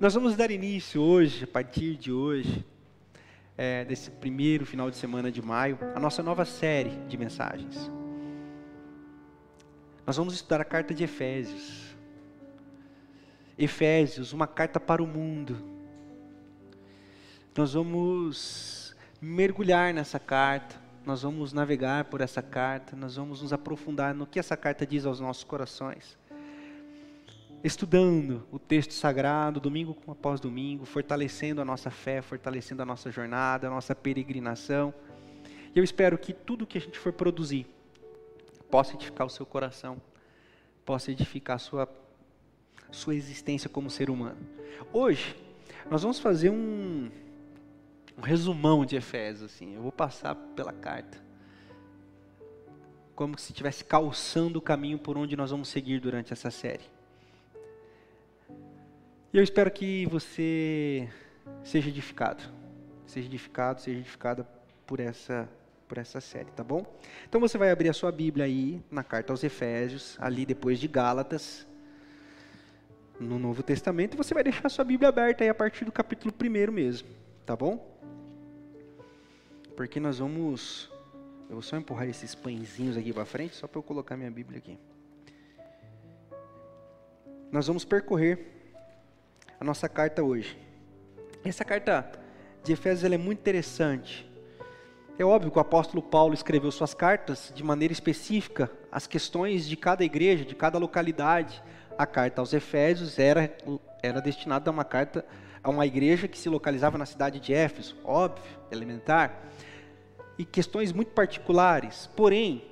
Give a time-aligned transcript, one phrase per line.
[0.00, 2.64] Nós vamos dar início hoje, a partir de hoje,
[3.56, 7.90] é, desse primeiro final de semana de maio, a nossa nova série de mensagens.
[10.04, 11.94] Nós vamos estudar a carta de Efésios.
[13.56, 15.56] Efésios, uma carta para o mundo.
[17.56, 20.74] Nós vamos mergulhar nessa carta,
[21.06, 25.04] nós vamos navegar por essa carta, nós vamos nos aprofundar no que essa carta diz
[25.04, 26.18] aos nossos corações.
[27.64, 33.68] Estudando o texto sagrado, domingo após domingo, fortalecendo a nossa fé, fortalecendo a nossa jornada,
[33.68, 34.92] a nossa peregrinação.
[35.72, 37.66] E eu espero que tudo que a gente for produzir
[38.68, 40.02] possa edificar o seu coração,
[40.84, 41.88] possa edificar a sua,
[42.90, 44.40] sua existência como ser humano.
[44.92, 45.36] Hoje,
[45.88, 47.10] nós vamos fazer um,
[48.18, 49.52] um resumão de Efésios.
[49.52, 49.76] Assim.
[49.76, 51.22] Eu vou passar pela carta,
[53.14, 56.90] como se estivesse calçando o caminho por onde nós vamos seguir durante essa série.
[59.32, 61.08] E eu espero que você
[61.64, 62.44] seja edificado,
[63.06, 64.46] seja edificado, seja edificada
[64.86, 65.48] por essa
[65.88, 66.84] por essa série, tá bom?
[67.28, 70.88] Então você vai abrir a sua Bíblia aí na carta aos Efésios, ali depois de
[70.88, 71.66] Gálatas,
[73.20, 75.92] no Novo Testamento, e você vai deixar a sua Bíblia aberta aí a partir do
[75.92, 77.08] capítulo 1 mesmo,
[77.44, 77.98] tá bom?
[79.76, 80.90] Porque nós vamos
[81.48, 84.58] eu vou só empurrar esses pãezinhos aqui para frente, só para eu colocar minha Bíblia
[84.58, 84.78] aqui.
[87.50, 88.61] Nós vamos percorrer
[89.62, 90.58] a nossa carta hoje.
[91.44, 92.10] Essa carta
[92.64, 94.28] de Efésios é muito interessante.
[95.16, 99.76] É óbvio que o apóstolo Paulo escreveu suas cartas de maneira específica, as questões de
[99.76, 101.62] cada igreja, de cada localidade.
[101.96, 103.56] A carta aos Efésios era,
[104.02, 105.24] era destinada a uma carta
[105.62, 109.44] a uma igreja que se localizava na cidade de Éfeso, óbvio, elementar,
[110.36, 112.10] e questões muito particulares.
[112.16, 112.64] Porém,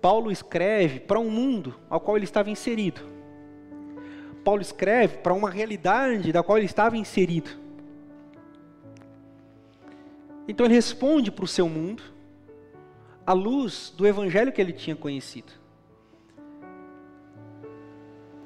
[0.00, 3.17] Paulo escreve para um mundo ao qual ele estava inserido.
[4.48, 7.50] Paulo escreve para uma realidade da qual ele estava inserido.
[10.48, 12.02] Então ele responde para o seu mundo
[13.26, 15.52] à luz do evangelho que ele tinha conhecido.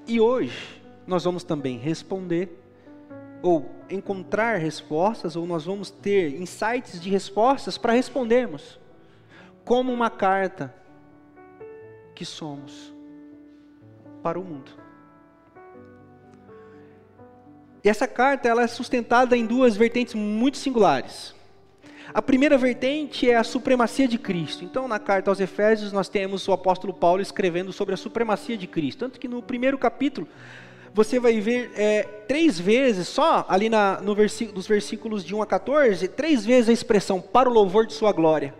[0.05, 2.51] E hoje nós vamos também responder
[3.41, 8.77] ou encontrar respostas ou nós vamos ter insights de respostas para respondermos
[9.65, 10.75] como uma carta
[12.13, 12.93] que somos
[14.21, 14.82] para o mundo.
[17.89, 21.35] Essa carta ela é sustentada em duas vertentes muito singulares.
[22.15, 24.65] A primeira vertente é a supremacia de Cristo.
[24.65, 28.67] Então, na carta aos Efésios, nós temos o apóstolo Paulo escrevendo sobre a supremacia de
[28.67, 29.01] Cristo.
[29.01, 30.29] Tanto que no primeiro capítulo,
[30.93, 35.47] você vai ver é, três vezes, só ali na, no dos versículos de 1 a
[35.47, 38.55] 14, três vezes a expressão para o louvor de sua glória.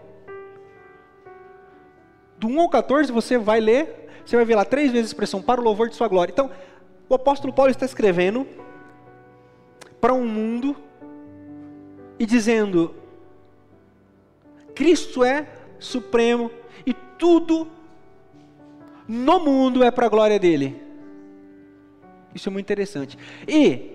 [2.39, 5.43] Do 1 ao 14, você vai ler, você vai ver lá três vezes a expressão
[5.43, 6.33] para o louvor de sua glória.
[6.33, 6.51] Então,
[7.07, 8.47] o apóstolo Paulo está escrevendo
[10.03, 10.77] para um mundo
[12.19, 12.93] e dizendo:
[14.75, 15.47] Cristo é
[15.79, 16.51] supremo
[16.85, 17.69] e tudo
[19.07, 20.83] no mundo é para a glória dele.
[22.35, 23.17] Isso é muito interessante.
[23.47, 23.93] E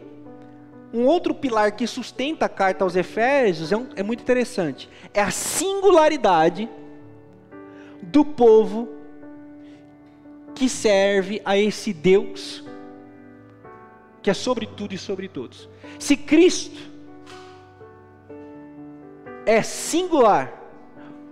[0.94, 4.90] um outro pilar que sustenta a carta aos Efésios é, um, é muito interessante.
[5.14, 6.70] É a singularidade
[8.02, 8.88] do povo
[10.56, 12.64] que serve a esse Deus
[14.28, 15.70] que é sobre tudo e sobre todos.
[15.98, 16.78] Se Cristo
[19.46, 20.52] é singular,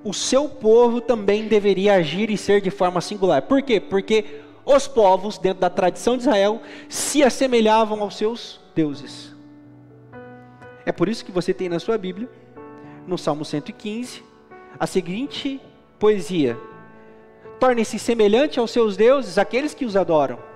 [0.02, 3.42] o seu povo também deveria agir e ser de forma singular.
[3.42, 3.82] Por quê?
[3.82, 9.36] Porque os povos, dentro da tradição de Israel, se assemelhavam aos seus deuses.
[10.86, 12.30] É por isso que você tem na sua Bíblia,
[13.06, 14.24] no Salmo 115,
[14.80, 15.60] a seguinte
[16.00, 16.58] poesia:
[17.60, 20.55] Tornem-se semelhante aos seus deuses aqueles que os adoram.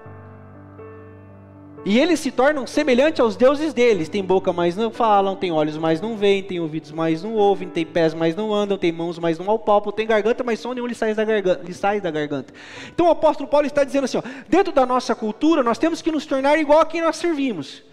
[1.86, 4.10] E eles se tornam semelhantes aos deuses deles.
[4.10, 7.70] Tem boca, mas não falam, tem olhos, mas não veem, tem ouvidos, mas não ouvem,
[7.70, 10.88] tem pés, mas não andam, tem mãos, mas não apalpam, tem garganta, mas som nenhum
[10.88, 11.64] lhe sai da garganta.
[11.64, 12.54] Lhe sai da garganta.
[12.94, 16.12] Então o apóstolo Paulo está dizendo assim: ó, dentro da nossa cultura, nós temos que
[16.12, 17.84] nos tornar igual a quem nós servimos.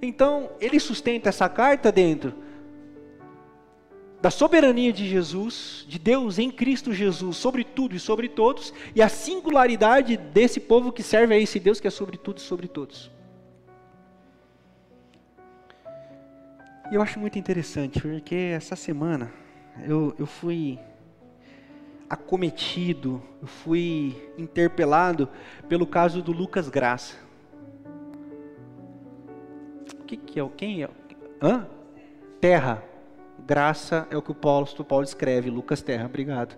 [0.00, 2.34] Então, ele sustenta essa carta dentro
[4.20, 9.02] da soberania de Jesus, de Deus em Cristo Jesus, sobre tudo e sobre todos, e
[9.02, 12.66] a singularidade desse povo que serve a esse Deus que é sobre tudo e sobre
[12.66, 13.13] todos.
[16.94, 19.32] Eu acho muito interessante, porque essa semana
[19.84, 20.78] eu, eu fui
[22.08, 25.28] acometido, eu fui interpelado
[25.68, 27.16] pelo caso do Lucas Graça.
[29.92, 30.48] O que, que é?
[30.56, 30.90] Quem é?
[31.42, 31.66] Hã?
[32.40, 32.82] Terra.
[33.44, 35.50] Graça é o que o Paulo, o Paulo escreve.
[35.50, 36.56] Lucas Terra, obrigado.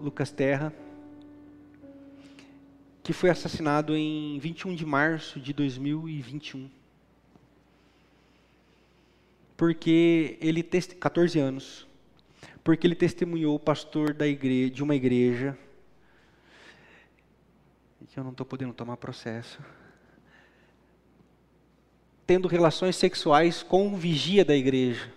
[0.00, 0.72] Lucas Terra
[3.06, 6.68] que foi assassinado em 21 de março de 2021.
[9.56, 11.86] Porque ele, 14 anos,
[12.64, 15.56] porque ele testemunhou o pastor da igreja, de uma igreja,
[18.10, 19.60] que eu não estou podendo tomar processo,
[22.26, 25.12] tendo relações sexuais com o vigia da igreja.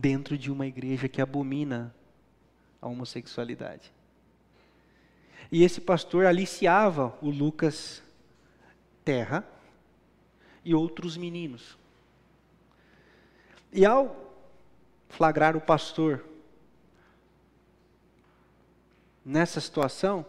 [0.00, 1.94] Dentro de uma igreja que abomina
[2.80, 3.92] a homossexualidade.
[5.52, 8.02] E esse pastor aliciava o Lucas
[9.04, 9.46] Terra
[10.64, 11.76] e outros meninos.
[13.70, 14.34] E ao
[15.10, 16.24] flagrar o pastor
[19.22, 20.24] nessa situação,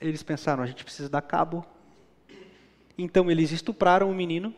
[0.00, 1.66] eles pensaram: a gente precisa dar cabo.
[2.96, 4.54] Então eles estupraram o menino,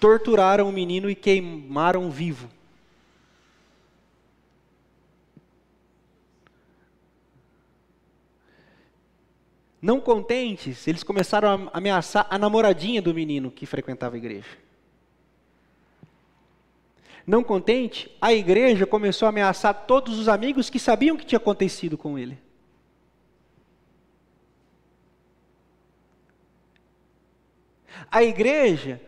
[0.00, 2.48] torturaram o menino e queimaram vivo.
[9.80, 14.48] Não contentes, eles começaram a ameaçar a namoradinha do menino que frequentava a igreja.
[17.26, 21.38] Não contente, a igreja começou a ameaçar todos os amigos que sabiam o que tinha
[21.38, 22.38] acontecido com ele.
[28.10, 29.00] A igreja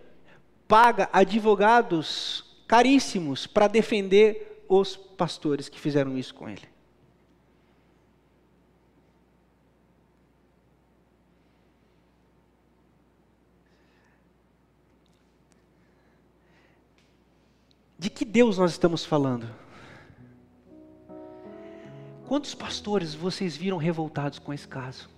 [0.67, 6.69] paga advogados caríssimos para defender os pastores que fizeram isso com ele.
[17.99, 19.49] De que Deus nós estamos falando?
[22.27, 25.16] Quantos pastores vocês viram revoltados com esse caso?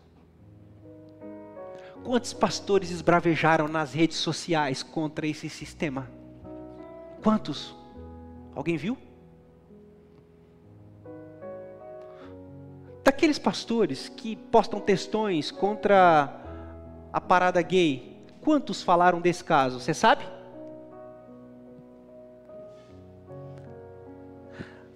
[2.05, 6.11] Quantos pastores esbravejaram nas redes sociais contra esse sistema?
[7.23, 7.77] Quantos?
[8.55, 8.97] Alguém viu?
[13.05, 16.35] Daqueles pastores que postam textões contra
[17.13, 19.81] a parada gay, quantos falaram desse caso?
[19.81, 20.38] Você sabe?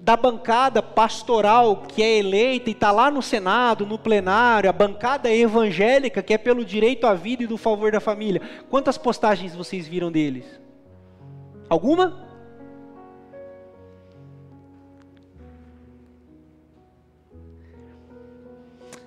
[0.03, 5.33] Da bancada pastoral que é eleita e está lá no Senado, no plenário, a bancada
[5.33, 8.43] evangélica que é pelo direito à vida e do favor da família.
[8.69, 10.45] Quantas postagens vocês viram deles?
[11.69, 12.29] Alguma?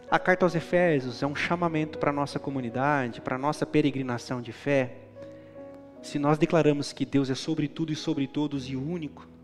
[0.09, 4.41] A carta aos Efésios é um chamamento para a nossa comunidade, para a nossa peregrinação
[4.41, 4.95] de fé.
[6.01, 9.34] Se nós declaramos que Deus é sobre tudo e sobre todos e único,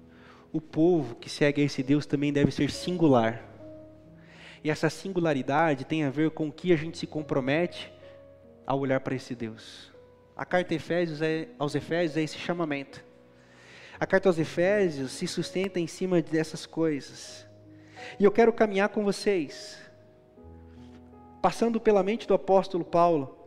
[0.54, 3.42] o povo que segue a esse Deus também deve ser singular.
[4.64, 7.92] E essa singularidade tem a ver com o que a gente se compromete
[8.66, 9.92] ao olhar para esse Deus.
[10.36, 13.04] A carta Efésios é, aos Efésios é esse chamamento.
[14.00, 17.46] A carta aos Efésios se sustenta em cima dessas coisas.
[18.20, 19.80] E eu quero caminhar com vocês,
[21.42, 23.41] passando pela mente do apóstolo Paulo,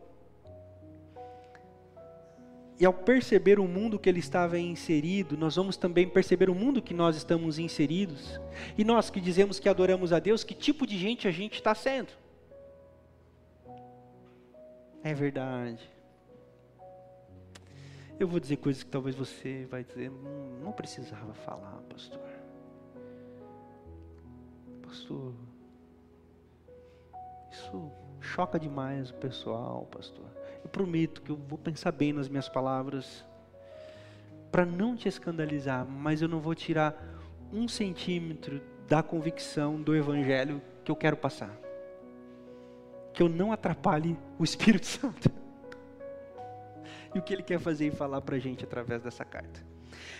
[2.77, 6.81] e ao perceber o mundo que ele estava inserido, nós vamos também perceber o mundo
[6.81, 8.39] que nós estamos inseridos.
[8.77, 11.73] E nós que dizemos que adoramos a Deus, que tipo de gente a gente está
[11.73, 12.09] sendo?
[15.01, 15.89] É verdade.
[18.19, 22.19] Eu vou dizer coisas que talvez você vai dizer, hum, não precisava falar, pastor.
[24.81, 25.33] Pastor,
[27.51, 30.34] isso choca demais o pessoal, pastor.
[30.65, 33.23] Eu prometo que eu vou pensar bem nas minhas palavras
[34.51, 36.99] para não te escandalizar, mas eu não vou tirar
[37.53, 41.55] um centímetro da convicção do Evangelho que eu quero passar.
[43.13, 45.29] Que eu não atrapalhe o Espírito Santo.
[47.13, 49.63] E o que ele quer fazer e falar para a gente através dessa carta.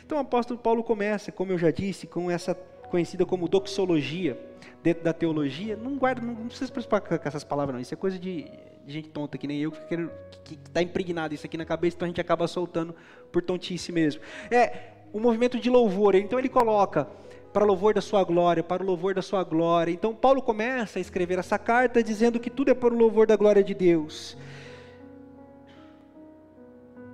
[0.05, 2.53] Então o apóstolo Paulo começa, como eu já disse, com essa
[2.87, 4.37] conhecida como doxologia
[4.83, 5.75] dentro da teologia.
[5.75, 7.81] Não guarda, não, não precisa se preocupar com essas palavras, não.
[7.81, 8.43] Isso é coisa de,
[8.85, 12.09] de gente tonta, que nem eu, que está impregnado isso aqui na cabeça, então a
[12.09, 12.95] gente acaba soltando
[13.31, 14.21] por tontice mesmo.
[14.51, 17.07] É o movimento de louvor, então ele coloca
[17.51, 19.91] para louvor da sua glória, para o louvor da sua glória.
[19.91, 23.37] Então Paulo começa a escrever essa carta dizendo que tudo é para o louvor da
[23.37, 24.37] glória de Deus.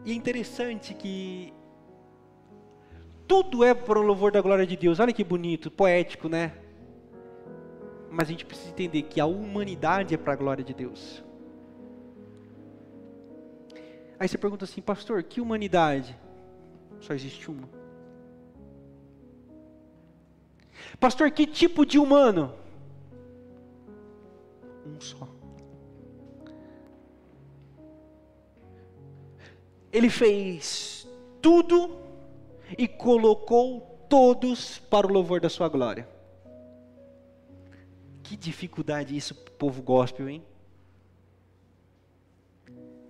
[0.04, 1.54] E é interessante que
[3.32, 5.00] tudo é para o louvor da glória de Deus.
[5.00, 6.52] Olha que bonito, poético, né?
[8.10, 11.24] Mas a gente precisa entender que a humanidade é para a glória de Deus.
[14.20, 16.14] Aí você pergunta assim, pastor, que humanidade?
[17.00, 17.70] Só existe uma.
[21.00, 22.54] Pastor, que tipo de humano?
[24.86, 25.26] Um só.
[29.90, 31.08] Ele fez
[31.42, 32.11] tudo
[32.78, 36.08] e colocou todos para o louvor da sua glória.
[38.24, 40.44] Que dificuldade isso para o povo gospel, hein?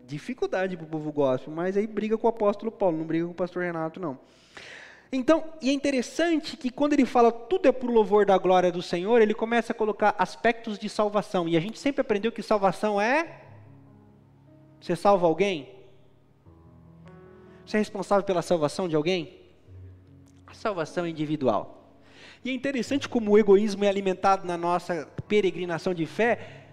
[0.06, 3.32] Dificuldade para o povo gospel, mas aí briga com o apóstolo Paulo, não briga com
[3.32, 4.20] o pastor Renato, não.
[5.12, 8.72] Então, e é interessante que quando ele fala tudo é para o louvor da glória
[8.72, 11.50] do Senhor, ele começa a colocar aspectos de salvação.
[11.50, 13.42] E a gente sempre aprendeu que salvação é.
[14.80, 15.70] Você salva alguém?
[17.66, 19.41] Você é responsável pela salvação de alguém?
[20.52, 21.96] A salvação é individual.
[22.44, 26.66] E é interessante como o egoísmo é alimentado na nossa peregrinação de fé.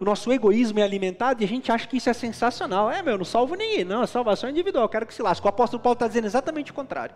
[0.00, 2.90] O nosso egoísmo é alimentado e a gente acha que isso é sensacional.
[2.90, 3.84] É, meu, eu não salvo ninguém.
[3.84, 5.46] Não, a salvação é individual, eu quero que se lasque.
[5.46, 7.14] O apóstolo Paulo está dizendo exatamente o contrário.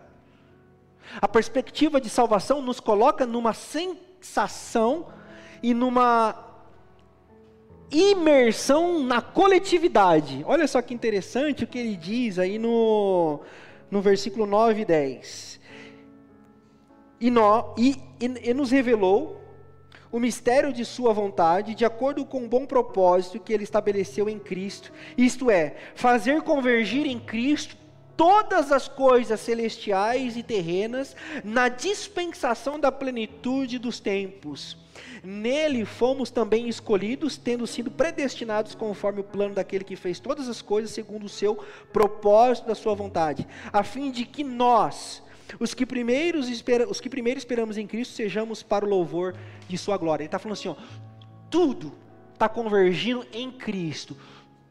[1.21, 5.09] A perspectiva de salvação nos coloca numa sensação
[5.62, 6.44] e numa
[7.90, 10.44] imersão na coletividade.
[10.47, 13.40] Olha só que interessante o que ele diz aí no,
[13.90, 15.63] no versículo 9 e 10.
[17.21, 19.40] E, nó, e, e, e nos revelou
[20.11, 24.38] o mistério de Sua vontade, de acordo com o bom propósito que Ele estabeleceu em
[24.38, 27.76] Cristo, isto é, fazer convergir em Cristo
[28.16, 34.76] todas as coisas celestiais e terrenas na dispensação da plenitude dos tempos.
[35.23, 40.62] Nele fomos também escolhidos, tendo sido predestinados conforme o plano daquele que fez todas as
[40.62, 41.59] coisas segundo o seu
[41.92, 45.24] propósito da sua vontade, a fim de que nós,
[45.58, 49.34] os que, primeiros espera, os que primeiro esperamos em Cristo, sejamos para o louvor
[49.68, 50.23] de sua glória.
[50.23, 50.76] Ele está falando assim, ó,
[51.50, 51.92] tudo
[52.32, 54.16] está convergindo em Cristo,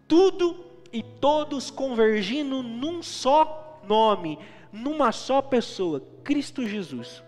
[0.08, 4.38] tudo e todos convergindo num só nome,
[4.72, 7.24] numa só pessoa, Cristo Jesus.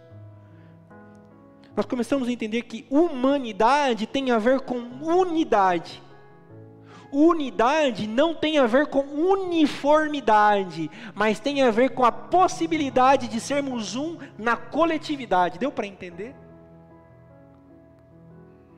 [1.76, 6.02] Nós começamos a entender que humanidade tem a ver com unidade.
[7.18, 13.40] Unidade não tem a ver com uniformidade, mas tem a ver com a possibilidade de
[13.40, 15.58] sermos um na coletividade.
[15.58, 16.36] Deu para entender?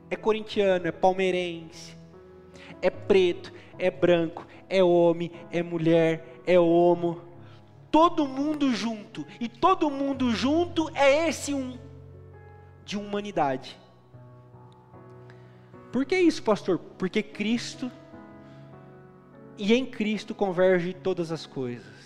[0.08, 1.98] É corintiano, é palmeirense,
[2.80, 7.20] é preto, é branco, é homem, é mulher, é homo,
[7.90, 11.76] todo mundo junto, e todo mundo junto é esse um
[12.84, 13.76] de humanidade.
[15.90, 16.78] Por que isso, pastor?
[16.78, 17.90] Porque Cristo
[19.58, 21.98] e em Cristo converge todas as coisas.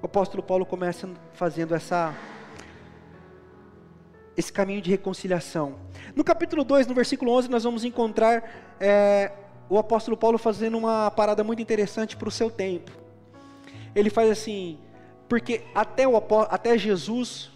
[0.00, 2.14] O apóstolo Paulo começa fazendo essa
[4.36, 5.74] esse caminho de reconciliação.
[6.14, 9.32] No capítulo 2, no versículo 11, nós vamos encontrar é,
[9.68, 12.92] o apóstolo Paulo fazendo uma parada muito interessante para o seu tempo.
[13.96, 14.78] Ele faz assim,
[15.28, 16.16] porque até, o,
[16.48, 17.50] até Jesus,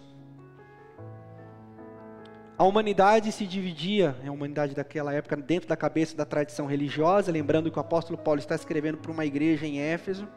[2.59, 7.71] a humanidade se dividia, a humanidade daquela época, dentro da cabeça da tradição religiosa, lembrando
[7.71, 10.29] que o apóstolo Paulo está escrevendo para uma igreja em Éfeso,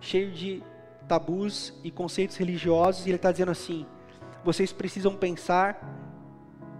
[0.00, 0.62] cheio de
[1.06, 3.86] tabus e conceitos religiosos, e ele está dizendo assim:
[4.44, 5.78] vocês precisam pensar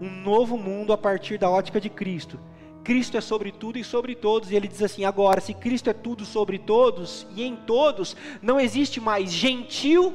[0.01, 2.39] um novo mundo a partir da ótica de Cristo.
[2.83, 5.93] Cristo é sobre tudo e sobre todos, e ele diz assim: agora, se Cristo é
[5.93, 10.15] tudo sobre todos e em todos, não existe mais gentil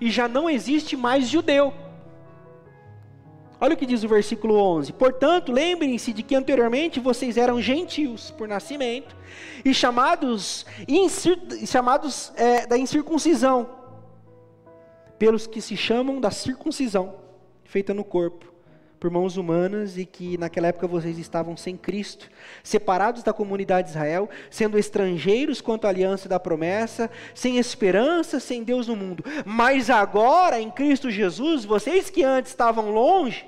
[0.00, 1.72] e já não existe mais judeu.
[3.60, 8.30] Olha o que diz o versículo 11: Portanto, lembrem-se de que anteriormente vocês eram gentios
[8.30, 9.14] por nascimento
[9.64, 13.68] e chamados, incir, chamados é, da incircuncisão,
[15.18, 17.16] pelos que se chamam da circuncisão,
[17.64, 18.50] feita no corpo
[19.00, 22.28] por mãos humanas e que naquela época vocês estavam sem Cristo,
[22.62, 28.62] separados da comunidade de Israel, sendo estrangeiros quanto à aliança da promessa, sem esperança, sem
[28.62, 29.24] Deus no mundo.
[29.46, 33.46] Mas agora, em Cristo Jesus, vocês que antes estavam longe,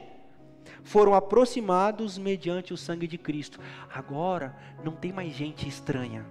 [0.83, 3.61] foram aproximados mediante o sangue de Cristo.
[3.93, 6.27] Agora não tem mais gente estranha.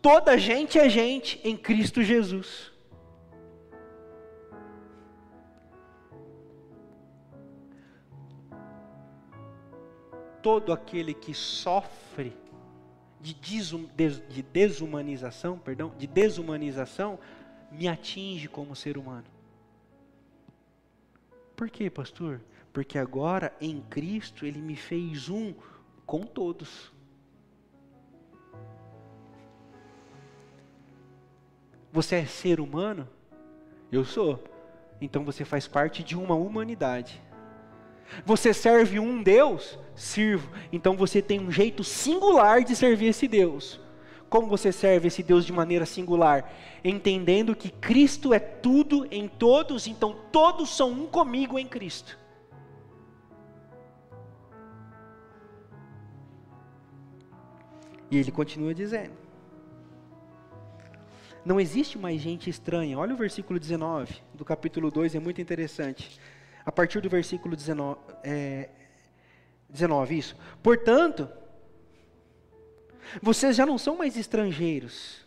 [0.00, 2.76] Toda gente é gente em Cristo Jesus.
[10.46, 12.32] todo aquele que sofre
[13.20, 13.88] de, desum,
[14.28, 17.18] de desumanização, perdão, de desumanização,
[17.72, 19.24] me atinge como ser humano.
[21.56, 22.40] Por quê, pastor?
[22.72, 25.54] Porque agora em Cristo ele me fez um
[26.04, 26.92] com todos.
[31.90, 33.08] Você é ser humano?
[33.90, 34.44] Eu sou.
[35.00, 37.22] Então você faz parte de uma humanidade.
[38.24, 39.78] Você serve um Deus?
[39.94, 40.50] Sirvo.
[40.70, 43.80] Então você tem um jeito singular de servir esse Deus.
[44.28, 46.52] Como você serve esse Deus de maneira singular?
[46.84, 52.18] Entendendo que Cristo é tudo em todos, então todos são um comigo em Cristo.
[58.10, 59.14] E ele continua dizendo:
[61.44, 62.98] Não existe mais gente estranha.
[62.98, 66.20] Olha o versículo 19 do capítulo 2, é muito interessante.
[66.64, 68.70] A partir do versículo 19, é,
[69.68, 70.36] 19 isso.
[70.62, 71.28] Portanto,
[73.22, 75.24] vocês já não são mais estrangeiros,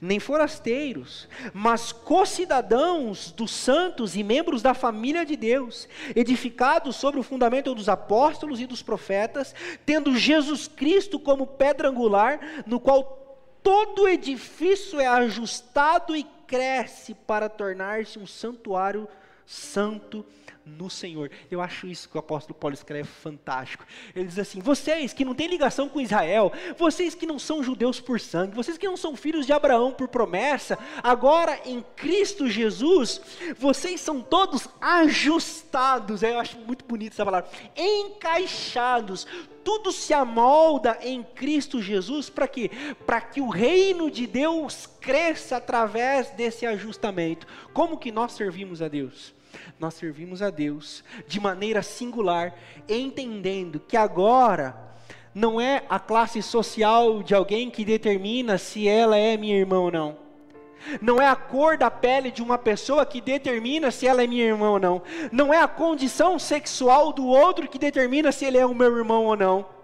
[0.00, 7.22] nem forasteiros, mas co-cidadãos dos santos e membros da família de Deus, edificados sobre o
[7.22, 13.26] fundamento dos apóstolos e dos profetas, tendo Jesus Cristo como pedra angular, no qual
[13.62, 19.08] todo edifício é ajustado e cresce para tornar-se um santuário
[19.44, 20.24] santo
[20.66, 21.30] no Senhor.
[21.48, 23.86] Eu acho isso que o apóstolo Paulo escreve fantástico.
[24.14, 28.00] Ele diz assim: vocês que não têm ligação com Israel, vocês que não são judeus
[28.00, 33.20] por sangue, vocês que não são filhos de Abraão por promessa, agora em Cristo Jesus,
[33.56, 36.22] vocês são todos ajustados.
[36.22, 37.48] Eu acho muito bonito essa palavra.
[37.76, 39.26] Encaixados.
[39.62, 42.70] Tudo se amolda em Cristo Jesus para quê?
[43.04, 47.48] Para que o reino de Deus cresça através desse ajustamento.
[47.72, 49.34] Como que nós servimos a Deus?
[49.78, 52.54] Nós servimos a Deus de maneira singular,
[52.88, 54.76] entendendo que agora
[55.34, 59.90] não é a classe social de alguém que determina se ela é minha irmã ou
[59.90, 60.16] não.
[61.00, 64.44] Não é a cor da pele de uma pessoa que determina se ela é minha
[64.44, 65.02] irmã ou não.
[65.32, 69.24] Não é a condição sexual do outro que determina se ele é o meu irmão
[69.24, 69.75] ou não.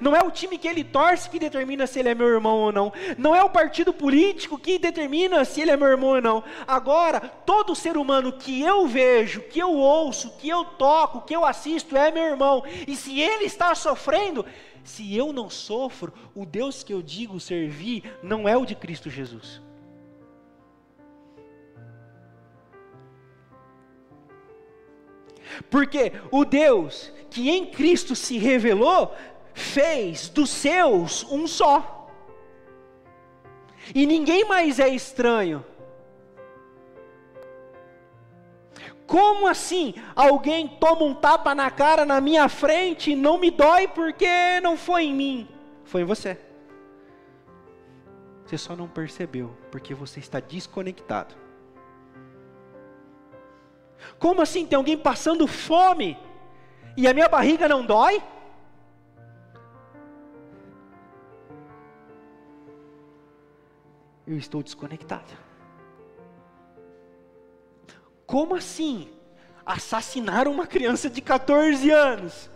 [0.00, 2.72] Não é o time que ele torce que determina se ele é meu irmão ou
[2.72, 2.92] não.
[3.18, 6.44] Não é o partido político que determina se ele é meu irmão ou não.
[6.66, 11.44] Agora, todo ser humano que eu vejo, que eu ouço, que eu toco, que eu
[11.44, 12.62] assisto é meu irmão.
[12.86, 14.44] E se ele está sofrendo,
[14.84, 19.10] se eu não sofro, o Deus que eu digo servir não é o de Cristo
[19.10, 19.60] Jesus.
[25.70, 29.14] Porque o Deus que em Cristo se revelou
[29.54, 32.08] fez dos seus um só.
[33.94, 35.64] E ninguém mais é estranho.
[39.06, 39.94] Como assim?
[40.16, 44.76] Alguém toma um tapa na cara na minha frente e não me dói porque não
[44.76, 45.48] foi em mim,
[45.84, 46.38] foi em você.
[48.46, 51.34] Você só não percebeu porque você está desconectado.
[54.18, 54.66] Como assim?
[54.66, 56.18] Tem alguém passando fome
[56.96, 58.22] e a minha barriga não dói?
[64.32, 65.30] Eu estou desconectado.
[68.26, 69.08] Como assim?
[69.64, 72.50] Assassinaram uma criança de 14 anos.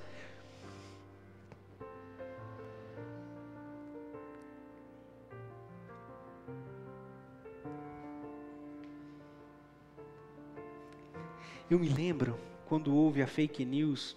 [11.69, 14.17] Eu me lembro quando houve a fake news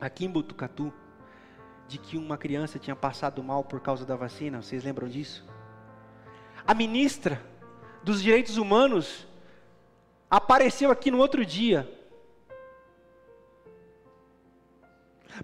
[0.00, 0.92] aqui em Botucatu
[1.86, 4.62] de que uma criança tinha passado mal por causa da vacina.
[4.62, 5.53] Vocês lembram disso?
[6.66, 7.40] A ministra
[8.02, 9.26] dos direitos humanos
[10.30, 11.88] apareceu aqui no outro dia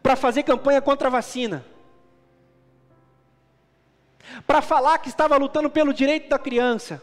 [0.02, 1.64] para fazer campanha contra a vacina.
[4.46, 7.02] Para falar que estava lutando pelo direito da criança.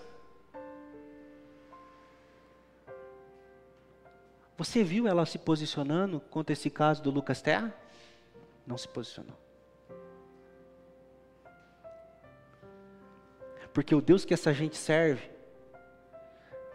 [4.58, 7.72] Você viu ela se posicionando contra esse caso do Lucas Terra?
[8.66, 9.47] Não se posicionou.
[13.78, 15.30] Porque o Deus que essa gente serve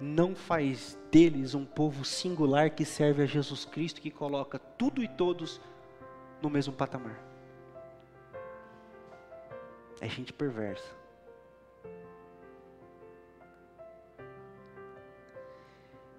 [0.01, 5.09] não faz deles um povo singular que serve a Jesus Cristo, que coloca tudo e
[5.09, 5.61] todos
[6.41, 7.21] no mesmo patamar.
[10.01, 10.95] É gente perversa.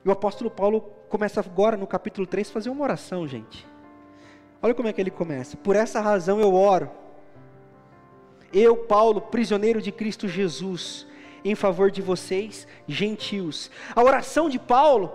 [0.03, 3.65] E o apóstolo Paulo começa agora no capítulo 3 a fazer uma oração, gente.
[4.61, 5.55] Olha como é que ele começa.
[5.55, 7.02] Por essa razão eu oro
[8.53, 11.07] eu, Paulo, prisioneiro de Cristo Jesus,
[11.43, 13.71] em favor de vocês, gentios.
[13.95, 15.11] A oração de Paulo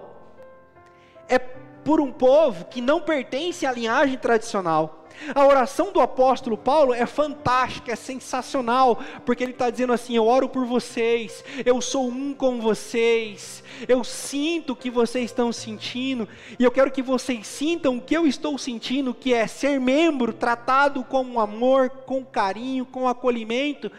[1.28, 4.97] é por um povo que não pertence à linhagem tradicional.
[5.34, 10.26] A oração do apóstolo Paulo é fantástica, é sensacional, porque ele está dizendo assim: Eu
[10.26, 16.28] oro por vocês, eu sou um com vocês, eu sinto o que vocês estão sentindo,
[16.58, 20.32] e eu quero que vocês sintam o que eu estou sentindo, que é ser membro,
[20.32, 23.90] tratado com amor, com carinho, com acolhimento,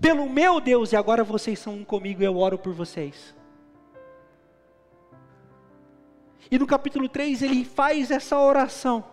[0.00, 3.34] pelo meu Deus, e agora vocês são um comigo, eu oro por vocês.
[6.50, 9.04] E no capítulo 3 ele faz essa oração.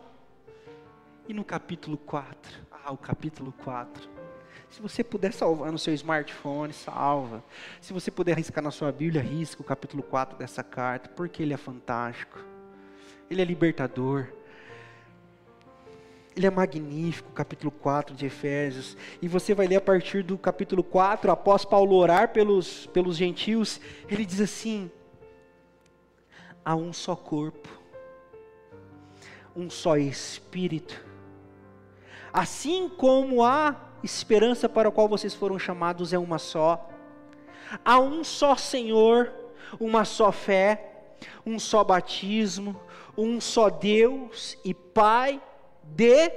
[1.27, 4.09] E no capítulo 4, ah, o capítulo 4.
[4.69, 7.43] Se você puder salvar no seu smartphone, salva.
[7.81, 11.53] Se você puder riscar na sua Bíblia, risca o capítulo 4 dessa carta, porque ele
[11.53, 12.39] é fantástico.
[13.29, 14.27] Ele é libertador.
[16.33, 18.95] ele é magnífico, capítulo 4 de Efésios.
[19.21, 23.81] E você vai ler a partir do capítulo 4, após Paulo orar pelos, pelos gentios,
[24.07, 24.89] ele diz assim:
[26.63, 27.67] há um só corpo,
[29.55, 31.06] um só espírito.
[32.37, 36.87] Assim como a esperança para a qual vocês foram chamados é uma só,
[37.83, 39.33] há um só Senhor,
[39.79, 42.79] uma só fé, um só batismo,
[43.17, 45.41] um só Deus e Pai
[45.81, 46.29] de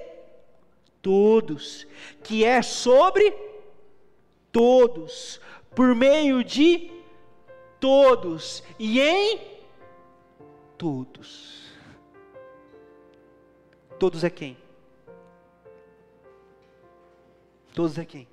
[1.03, 1.87] todos,
[2.23, 3.37] que é sobre
[4.51, 5.39] todos,
[5.75, 6.91] por meio de
[7.79, 9.39] todos e em
[10.79, 11.61] todos.
[13.99, 14.70] Todos é quem?
[17.75, 18.27] Todos é quem?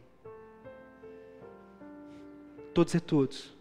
[2.73, 3.56] Todos é todos.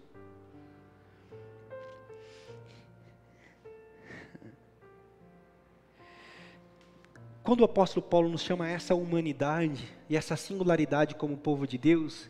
[7.43, 12.29] Quando o apóstolo Paulo nos chama essa humanidade e essa singularidade como povo de Deus,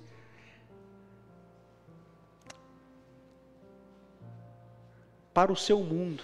[5.33, 6.23] para o seu mundo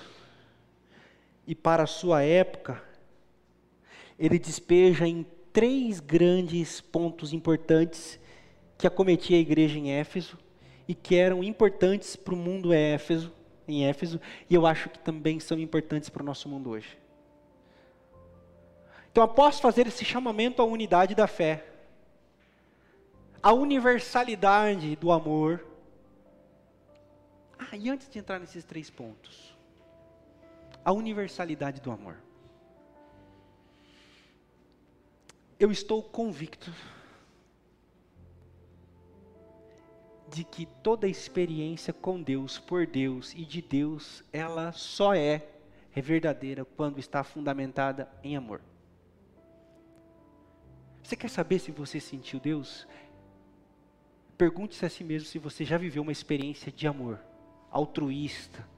[1.47, 2.83] e para a sua época,
[4.19, 8.19] ele despeja em três grandes pontos importantes
[8.79, 10.38] que acometia a igreja em Éfeso
[10.88, 13.33] e que eram importantes para o mundo Éfeso,
[13.69, 16.99] em Éfeso, e eu acho que também são importantes para o nosso mundo hoje.
[19.11, 21.65] Então, após fazer esse chamamento à unidade da fé,
[23.43, 25.65] à universalidade do amor,
[27.59, 29.57] ah, e antes de entrar nesses três pontos,
[30.85, 32.17] a universalidade do amor.
[35.62, 36.75] Eu estou convicto
[40.29, 45.46] de que toda experiência com Deus, por Deus e de Deus, ela só é,
[45.94, 48.61] é verdadeira quando está fundamentada em amor.
[51.01, 52.85] Você quer saber se você sentiu Deus?
[54.37, 57.20] Pergunte-se a si mesmo se você já viveu uma experiência de amor,
[57.70, 58.68] altruísta,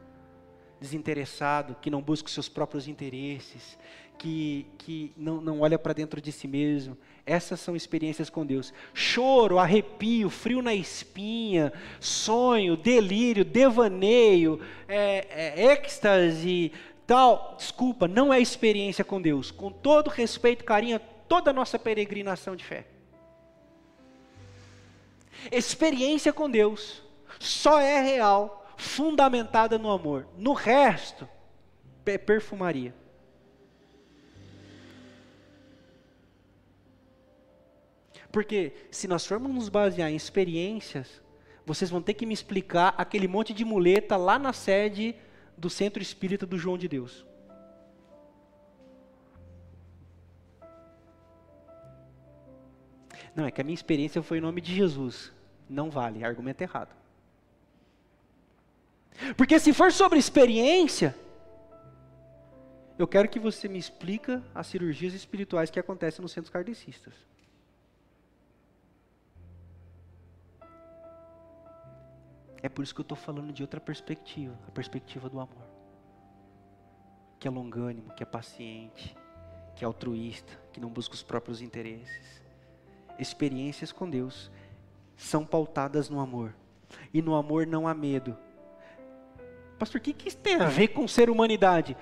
[0.85, 3.79] desinteressado, que não busca os seus próprios interesses,
[4.19, 6.97] que, que não, não olha para dentro de si mesmo.
[7.25, 8.73] Essas são experiências com Deus.
[8.93, 16.71] Choro, arrepio, frio na espinha, sonho, delírio, devaneio, é, é, êxtase,
[17.07, 17.55] tal.
[17.57, 19.51] Desculpa, não é experiência com Deus.
[19.51, 22.87] Com todo respeito, carinho toda a nossa peregrinação de fé.
[25.51, 27.03] Experiência com Deus
[27.39, 30.29] só é real, fundamentada no amor.
[30.37, 31.29] No resto,
[32.07, 32.95] é perfumaria.
[38.31, 41.23] Porque se nós formos nos basear em experiências,
[41.65, 45.15] vocês vão ter que me explicar aquele monte de muleta lá na sede
[45.57, 47.25] do Centro Espírita do João de Deus.
[53.35, 55.33] Não, é que a minha experiência foi em nome de Jesus.
[55.69, 57.04] Não vale, argumento errado.
[59.37, 61.15] Porque se for sobre experiência,
[62.99, 67.15] eu quero que você me explica as cirurgias espirituais que acontecem nos centros kardecistas.
[72.63, 75.69] É por isso que eu estou falando de outra perspectiva, a perspectiva do amor.
[77.39, 79.15] Que é longânimo, que é paciente,
[79.77, 82.45] que é altruísta, que não busca os próprios interesses
[83.19, 84.51] experiências com Deus
[85.17, 86.55] são pautadas no amor.
[87.13, 88.37] E no amor não há medo.
[89.79, 91.97] Pastor, o que, que isso tem a ver com ser humanidade?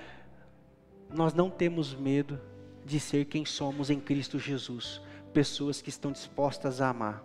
[1.09, 2.39] Nós não temos medo
[2.85, 5.01] de ser quem somos em Cristo Jesus.
[5.33, 7.23] Pessoas que estão dispostas a amar.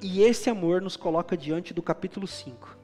[0.00, 2.78] E esse amor nos coloca diante do capítulo 5,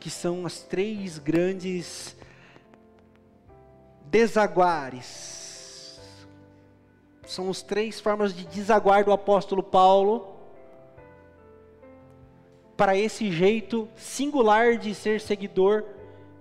[0.00, 2.16] que são as três grandes
[4.06, 6.00] desaguares.
[7.26, 10.35] São as três formas de desaguar do apóstolo Paulo
[12.76, 15.84] para esse jeito singular de ser seguidor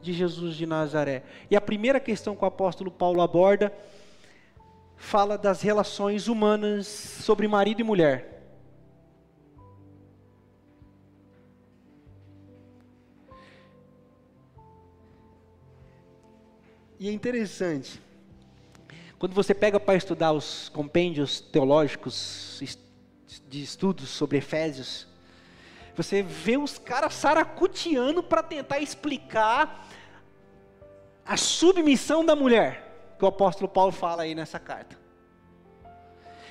[0.02, 1.24] de Jesus de Nazaré.
[1.50, 3.74] E a primeira questão que o apóstolo Paulo aborda
[4.98, 8.36] fala das relações humanas sobre marido e mulher.
[16.98, 18.02] E é interessante,
[19.20, 22.62] quando você pega para estudar os compêndios teológicos
[23.50, 25.08] de estudos sobre Efésios,
[25.96, 29.88] você vê os caras saracuteando para tentar explicar
[31.26, 35.05] a submissão da mulher, que o apóstolo Paulo fala aí nessa carta.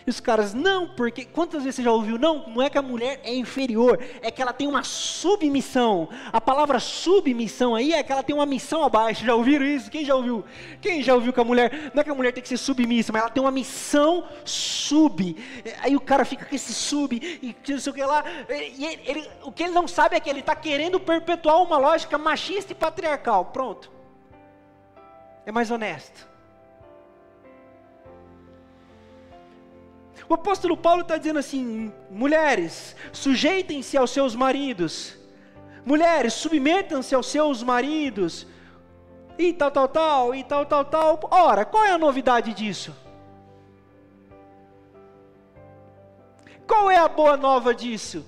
[0.06, 1.24] E os caras, não, porque.
[1.24, 2.18] Quantas vezes você já ouviu?
[2.18, 6.08] Não, não é que a mulher é inferior, é que ela tem uma submissão.
[6.30, 9.24] A palavra submissão aí é que ela tem uma missão abaixo.
[9.24, 9.90] Já ouviram isso?
[9.90, 10.44] Quem já ouviu?
[10.82, 11.90] Quem já ouviu que a mulher.
[11.94, 15.36] Não é que a mulher tem que ser submissa, mas ela tem uma missão sub.
[15.80, 18.24] Aí o cara fica com esse sub e não sei o que lá.
[18.50, 21.78] E ele, ele, o que ele não sabe é que ele está querendo perpetuar uma
[21.78, 23.46] lógica machista e patriarcal.
[23.46, 23.90] Pronto.
[25.46, 26.33] É mais honesto.
[30.34, 35.16] O apóstolo Paulo está dizendo assim: mulheres, sujeitem-se aos seus maridos,
[35.86, 38.44] mulheres, submetam-se aos seus maridos,
[39.38, 41.20] e tal, tal, tal, e tal, tal, tal.
[41.30, 42.92] Ora, qual é a novidade disso?
[46.66, 48.26] Qual é a boa nova disso?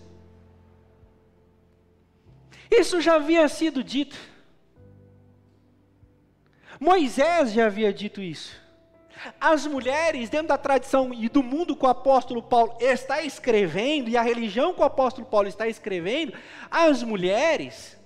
[2.71, 4.17] Isso já havia sido dito.
[6.79, 8.66] Moisés já havia dito isso.
[9.41, 14.17] As mulheres, dentro da tradição e do mundo que o apóstolo Paulo está escrevendo, e
[14.17, 16.33] a religião que o apóstolo Paulo está escrevendo,
[16.71, 17.97] as mulheres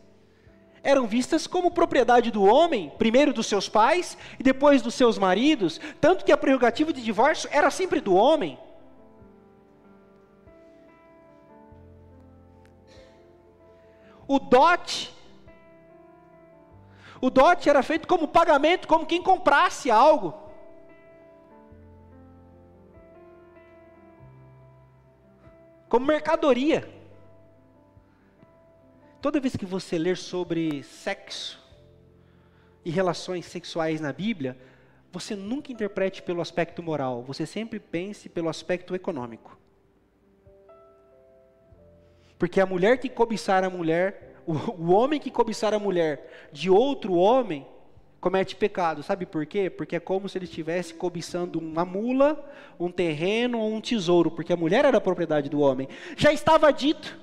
[0.82, 5.80] eram vistas como propriedade do homem, primeiro dos seus pais e depois dos seus maridos,
[6.00, 8.58] tanto que a prerrogativa de divórcio era sempre do homem.
[14.26, 15.12] O dote
[17.20, 20.49] o dote era feito como pagamento, como quem comprasse algo.
[25.90, 26.88] Como mercadoria.
[29.20, 31.60] Toda vez que você ler sobre sexo
[32.84, 34.56] e relações sexuais na Bíblia,
[35.12, 39.58] você nunca interprete pelo aspecto moral, você sempre pense pelo aspecto econômico.
[42.38, 46.70] Porque a mulher que cobiçar a mulher, o, o homem que cobiçar a mulher de
[46.70, 47.66] outro homem,
[48.20, 49.02] comete pecado.
[49.02, 49.70] Sabe por quê?
[49.70, 52.44] Porque é como se ele estivesse cobiçando uma mula,
[52.78, 55.88] um terreno ou um tesouro, porque a mulher era a propriedade do homem.
[56.16, 57.18] Já estava dito.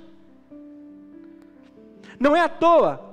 [2.19, 3.05] Não é à toa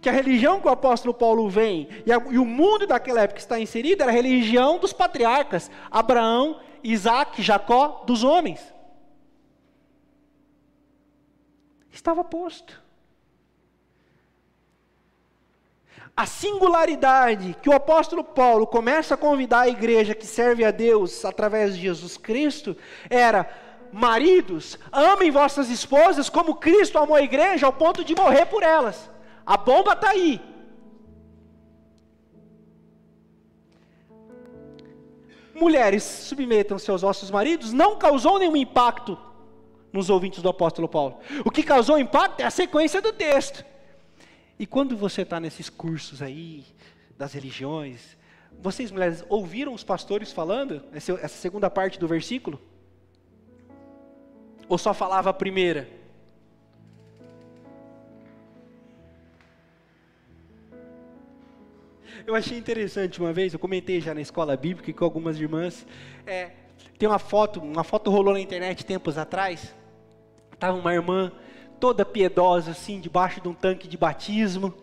[0.00, 3.40] que a religião que o apóstolo Paulo vem e, a, e o mundo daquela época
[3.40, 8.72] está inserido era a religião dos patriarcas, Abraão, Isaac, Jacó, dos homens.
[11.90, 12.83] Estava posto.
[16.16, 21.24] A singularidade que o apóstolo Paulo começa a convidar a igreja que serve a Deus
[21.24, 22.76] através de Jesus Cristo
[23.10, 23.50] era:
[23.92, 29.10] maridos, amem vossas esposas como Cristo amou a igreja ao ponto de morrer por elas.
[29.44, 30.40] A bomba está aí.
[35.52, 39.18] Mulheres, submetam-se aos vossos maridos, não causou nenhum impacto
[39.92, 41.18] nos ouvintes do apóstolo Paulo.
[41.44, 43.64] O que causou impacto é a sequência do texto.
[44.58, 46.64] E quando você está nesses cursos aí,
[47.18, 48.16] das religiões,
[48.60, 52.60] vocês mulheres ouviram os pastores falando, essa segunda parte do versículo?
[54.68, 55.88] Ou só falava a primeira?
[62.26, 65.86] Eu achei interessante uma vez, eu comentei já na escola bíblica com algumas irmãs.
[66.26, 66.52] É,
[66.98, 69.74] tem uma foto, uma foto rolou na internet tempos atrás.
[70.58, 71.30] Tava uma irmã
[71.80, 74.74] toda piedosa, assim, debaixo de um tanque de batismo,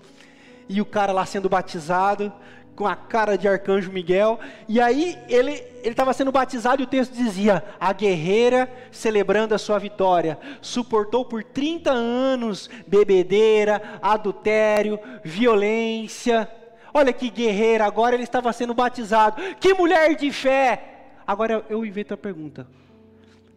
[0.67, 2.31] e o cara lá sendo batizado,
[2.75, 7.13] com a cara de arcanjo Miguel, e aí ele estava sendo batizado e o texto
[7.13, 16.49] dizia: a guerreira celebrando a sua vitória, suportou por 30 anos bebedeira, adultério, violência.
[16.93, 19.41] Olha que guerreira, agora ele estava sendo batizado.
[19.59, 20.91] Que mulher de fé!
[21.25, 22.67] Agora eu invento a pergunta: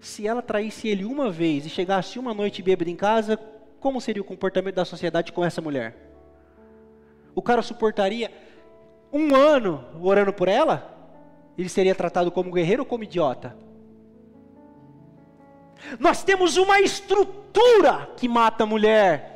[0.06, 3.38] se ela traísse ele uma vez e chegasse uma noite bêbada em casa,
[3.80, 5.96] como seria o comportamento da sociedade com essa mulher?
[7.34, 8.30] O cara suportaria
[9.12, 10.92] um ano orando por ela?
[11.56, 13.56] Ele seria tratado como guerreiro ou como idiota?
[15.98, 19.33] Nós temos uma estrutura que mata a mulher.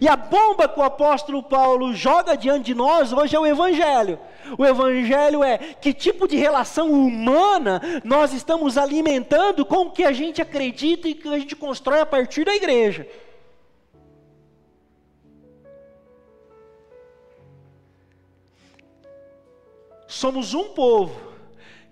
[0.00, 4.18] E a bomba que o apóstolo Paulo joga diante de nós hoje é o Evangelho.
[4.58, 10.12] O Evangelho é que tipo de relação humana nós estamos alimentando com o que a
[10.12, 13.06] gente acredita e que a gente constrói a partir da igreja.
[20.06, 21.18] Somos um povo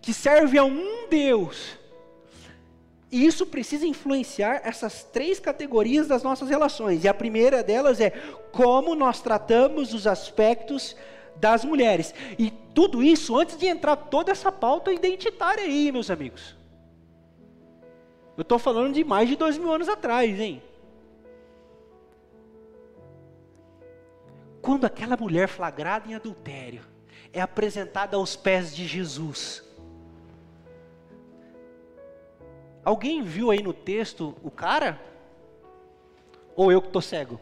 [0.02, 1.77] que serve a um Deus
[3.10, 7.04] e isso precisa influenciar essas três categorias das nossas relações.
[7.04, 8.10] E a primeira delas é
[8.52, 10.94] como nós tratamos os aspectos
[11.36, 12.14] das mulheres.
[12.38, 16.54] E tudo isso antes de entrar toda essa pauta identitária aí, meus amigos.
[18.36, 20.62] Eu estou falando de mais de dois mil anos atrás, hein?
[24.60, 26.82] Quando aquela mulher flagrada em adultério
[27.32, 29.66] é apresentada aos pés de Jesus
[32.88, 34.98] Alguém viu aí no texto o cara?
[36.56, 37.38] Ou eu que estou cego?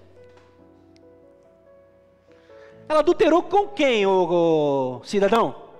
[2.88, 5.70] Ela adulterou com quem, o, cidadão?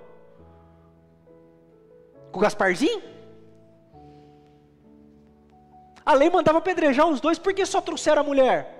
[2.31, 3.01] Com o Gasparzinho?
[6.05, 8.73] A lei mandava apedrejar os dois, por que só trouxeram a mulher?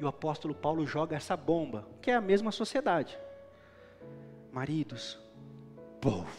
[0.00, 3.18] E o apóstolo Paulo joga essa bomba, que é a mesma sociedade.
[4.50, 5.18] Maridos,
[6.00, 6.30] povo,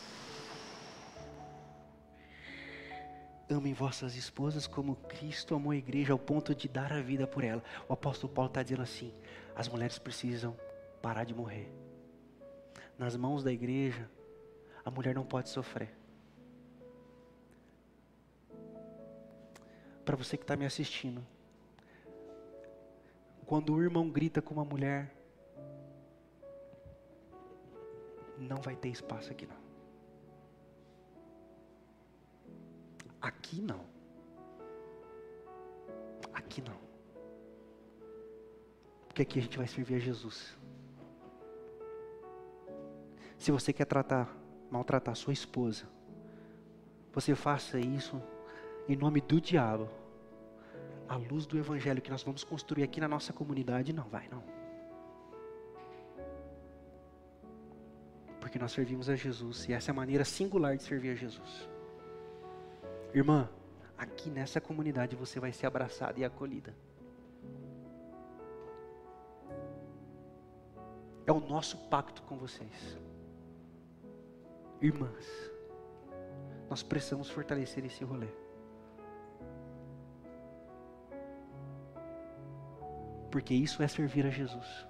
[3.49, 7.43] amem vossas esposas como Cristo amou a igreja ao ponto de dar a vida por
[7.43, 7.63] ela.
[7.87, 9.13] O apóstolo Paulo está dizendo assim:
[9.55, 10.55] as mulheres precisam
[11.01, 11.71] parar de morrer.
[12.97, 14.09] Nas mãos da igreja,
[14.83, 15.89] a mulher não pode sofrer.
[20.05, 21.25] Para você que está me assistindo,
[23.45, 25.13] quando o irmão grita com uma mulher,
[28.37, 29.68] não vai ter espaço aqui não.
[33.21, 33.81] Aqui não.
[36.33, 36.89] Aqui não
[39.19, 40.57] porque aqui a gente vai servir a Jesus.
[43.37, 44.33] Se você quer tratar,
[44.71, 45.85] maltratar sua esposa,
[47.11, 48.21] você faça isso
[48.87, 49.89] em nome do diabo.
[51.07, 54.43] A luz do evangelho que nós vamos construir aqui na nossa comunidade, não vai, não.
[58.39, 61.68] Porque nós servimos a Jesus e essa é a maneira singular de servir a Jesus.
[63.13, 63.49] Irmã,
[63.97, 66.75] aqui nessa comunidade você vai ser abraçada e acolhida.
[71.25, 72.97] É o nosso pacto com vocês.
[74.81, 75.25] Irmãs,
[76.69, 78.29] nós precisamos fortalecer esse rolê.
[83.31, 84.87] Porque isso é servir a Jesus.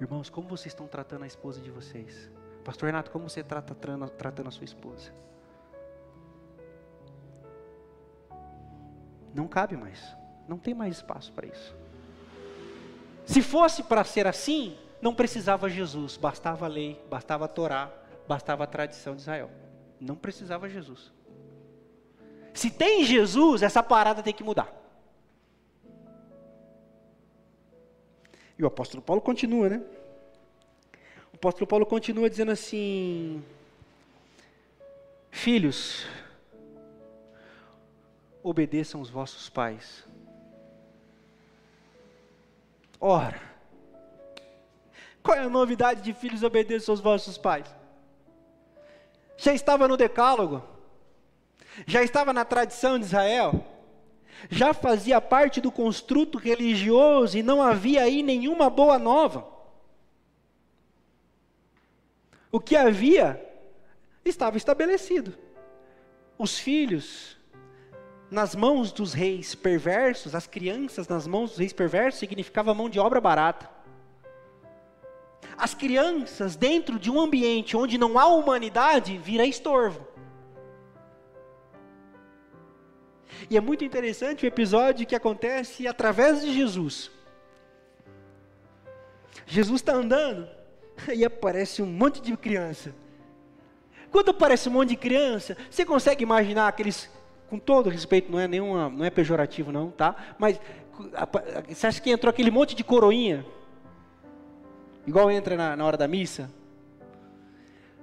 [0.00, 2.30] Irmãos, como vocês estão tratando a esposa de vocês?
[2.66, 5.12] Pastor Renato, como você trata tratando a sua esposa?
[9.32, 10.02] Não cabe mais.
[10.48, 11.76] Não tem mais espaço para isso.
[13.24, 17.88] Se fosse para ser assim, não precisava Jesus, bastava a lei, bastava a Torá,
[18.26, 19.48] bastava a tradição de Israel.
[20.00, 21.12] Não precisava Jesus.
[22.52, 24.74] Se tem Jesus, essa parada tem que mudar.
[28.58, 29.82] E o apóstolo Paulo continua, né?
[31.36, 33.44] O apóstolo Paulo continua dizendo assim:
[35.30, 36.06] Filhos,
[38.42, 40.06] obedeçam os vossos pais
[42.98, 43.38] Ora,
[45.22, 47.66] qual é a novidade de filhos obedeçam aos vossos pais?
[49.36, 50.62] Já estava no Decálogo,
[51.86, 53.62] já estava na tradição de Israel,
[54.48, 59.55] já fazia parte do construto religioso e não havia aí nenhuma boa nova.
[62.56, 63.38] O que havia
[64.24, 65.36] estava estabelecido.
[66.38, 67.36] Os filhos
[68.30, 72.98] nas mãos dos reis perversos, as crianças nas mãos dos reis perversos significava mão de
[72.98, 73.68] obra barata.
[75.58, 80.08] As crianças dentro de um ambiente onde não há humanidade vira estorvo.
[83.50, 87.10] E é muito interessante o episódio que acontece através de Jesus.
[89.44, 90.55] Jesus está andando
[91.14, 92.94] e aparece um monte de criança.
[94.10, 97.10] Quando aparece um monte de criança, você consegue imaginar aqueles
[97.48, 100.16] com todo respeito, não é nenhuma, não é pejorativo não, tá?
[100.38, 100.60] Mas
[101.68, 103.44] você acha que entrou aquele monte de coroinha?
[105.06, 106.50] Igual entra na, na hora da missa?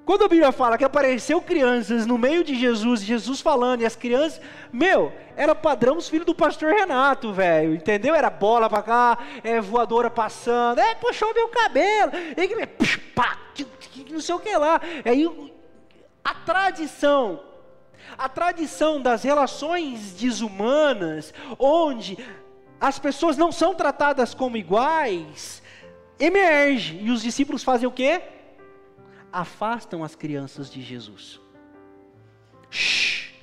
[0.06, 3.96] Quando a Bíblia fala que apareceu crianças no meio de Jesus, Jesus falando, e as
[3.96, 8.14] crianças, meu, era padrão os filhos do pastor Renato, velho, entendeu?
[8.14, 12.66] Era bola pra cá, é, voadora passando, é, puxou meu cabelo, e,
[13.16, 13.38] pá,
[14.10, 14.82] não sei o que lá.
[15.06, 15.54] Aí
[16.24, 17.40] a tradição
[18.18, 22.18] a tradição das relações desumanas, onde
[22.80, 25.64] as pessoas não são tratadas como iguais,
[26.20, 27.00] emerge.
[27.02, 28.22] E os discípulos fazem o quê?
[29.34, 31.42] Afastam as crianças de Jesus.
[32.70, 33.34] Shhh,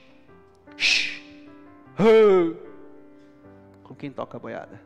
[0.76, 1.20] shhh,
[3.82, 4.80] com quem toca a boiada.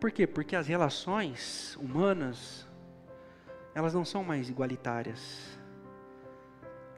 [0.00, 0.26] Por quê?
[0.26, 2.66] Porque as relações humanas
[3.76, 5.58] elas não são mais igualitárias.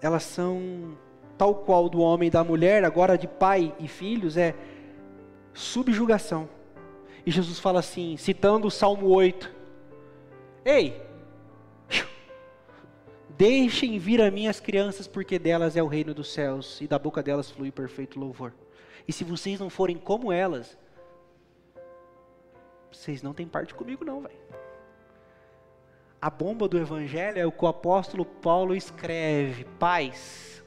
[0.01, 0.97] Elas são
[1.37, 4.55] tal qual do homem e da mulher, agora de pai e filhos, é
[5.53, 6.49] subjugação.
[7.25, 9.51] E Jesus fala assim, citando o Salmo 8:
[10.65, 11.01] Ei,
[13.31, 16.99] deixem vir a mim as crianças, porque delas é o reino dos céus, e da
[16.99, 18.53] boca delas flui perfeito louvor.
[19.07, 20.77] E se vocês não forem como elas,
[22.91, 24.39] vocês não têm parte comigo, não, velho.
[26.21, 30.58] A bomba do evangelho é o que o apóstolo Paulo escreve: paz.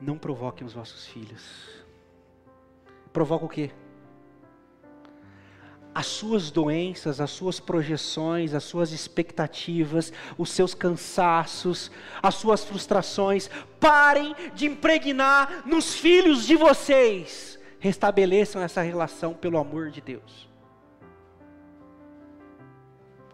[0.00, 1.84] Não provoquem os vossos filhos.
[3.12, 3.70] Provoca o quê?
[5.94, 11.90] as suas doenças, as suas projeções, as suas expectativas, os seus cansaços,
[12.22, 17.58] as suas frustrações, parem de impregnar nos filhos de vocês.
[17.78, 20.48] Restabeleçam essa relação pelo amor de Deus.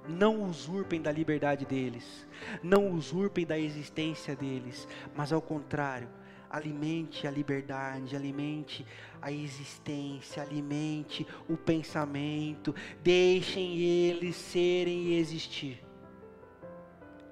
[0.09, 2.27] Não usurpem da liberdade deles,
[2.63, 4.87] não usurpem da existência deles,
[5.17, 6.09] mas ao contrário,
[6.51, 8.87] alimente a liberdade, alimente
[9.21, 15.85] a existência, alimente o pensamento, deixem eles serem e existir.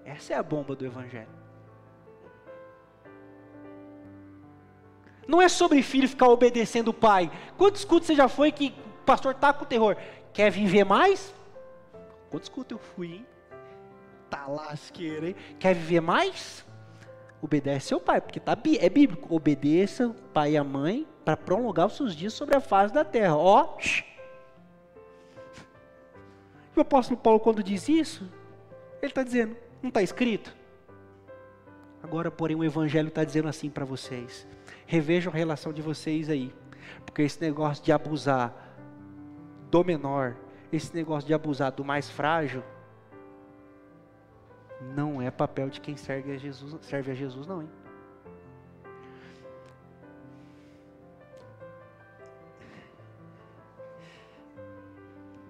[0.05, 1.45] Essa é a bomba do Evangelho.
[5.27, 7.31] Não é sobre filho ficar obedecendo o pai.
[7.57, 9.97] Quantos cultos você já foi que o pastor está com terror?
[10.33, 11.35] Quer viver mais?
[12.31, 13.27] Quantos cultos eu fui, hein?
[14.29, 15.37] Tá lasqueira, hein?
[15.59, 16.64] Quer viver mais?
[17.41, 19.35] Obedece ao pai, porque tá, é bíblico.
[19.35, 23.05] Obedeça o pai e a mãe para prolongar os seus dias sobre a face da
[23.05, 23.37] terra.
[23.37, 23.77] Ó.
[26.77, 28.29] O apóstolo Paulo, quando diz isso,
[29.01, 30.55] ele está dizendo, não está escrito?
[32.03, 34.47] Agora, porém, o evangelho está dizendo assim para vocês:
[34.87, 36.53] revejam a relação de vocês aí,
[37.07, 38.53] porque esse negócio de abusar
[39.71, 40.37] do menor,
[40.73, 42.63] esse negócio de abusar do mais frágil,
[44.81, 47.71] não é papel de quem serve a Jesus, serve a Jesus não, hein?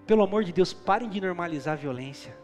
[0.05, 2.37] Pelo amor de Deus, parem de normalizar a violência.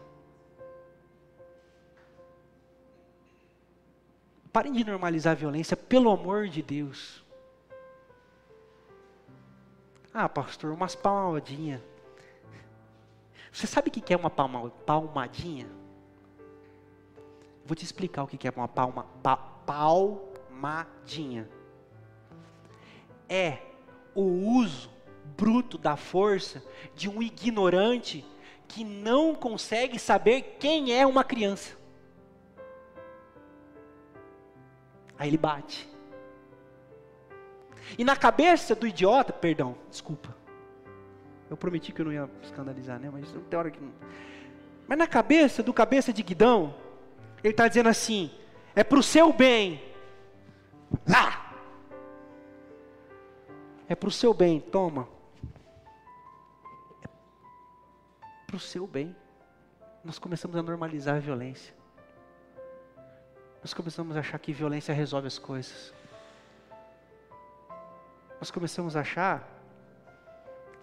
[4.52, 7.24] Parem de normalizar a violência, pelo amor de Deus.
[10.12, 11.80] Ah, pastor, umas palmadinhas.
[13.50, 15.81] Você sabe o que é uma palmadinha?
[17.64, 21.48] Vou te explicar o que é uma palma, pa, palmadinha.
[23.28, 23.58] É
[24.14, 24.90] o uso
[25.36, 26.62] bruto da força
[26.94, 28.24] de um ignorante
[28.68, 31.76] que não consegue saber quem é uma criança.
[35.18, 35.88] Aí ele bate.
[37.98, 40.34] E na cabeça do idiota, perdão, desculpa.
[41.50, 43.10] Eu prometi que eu não ia escandalizar, né?
[43.12, 43.78] Mas tem hora que.
[44.88, 46.74] Mas na cabeça do cabeça de Guidão,
[47.42, 48.30] ele está dizendo assim:
[48.74, 49.82] é para o seu bem.
[51.12, 51.54] Ah!
[53.88, 55.08] É para o seu bem, toma.
[57.02, 57.08] É
[58.46, 59.14] para o seu bem.
[60.04, 61.74] Nós começamos a normalizar a violência.
[63.60, 65.92] Nós começamos a achar que violência resolve as coisas.
[68.40, 69.48] Nós começamos a achar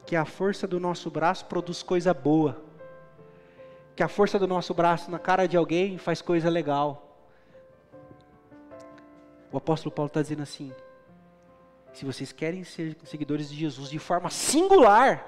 [0.05, 2.68] que a força do nosso braço produz coisa boa
[3.99, 7.17] que a força do nosso braço na cara de alguém faz coisa legal.
[9.51, 10.73] O apóstolo Paulo está dizendo assim:
[11.91, 15.27] se vocês querem ser seguidores de Jesus de forma singular,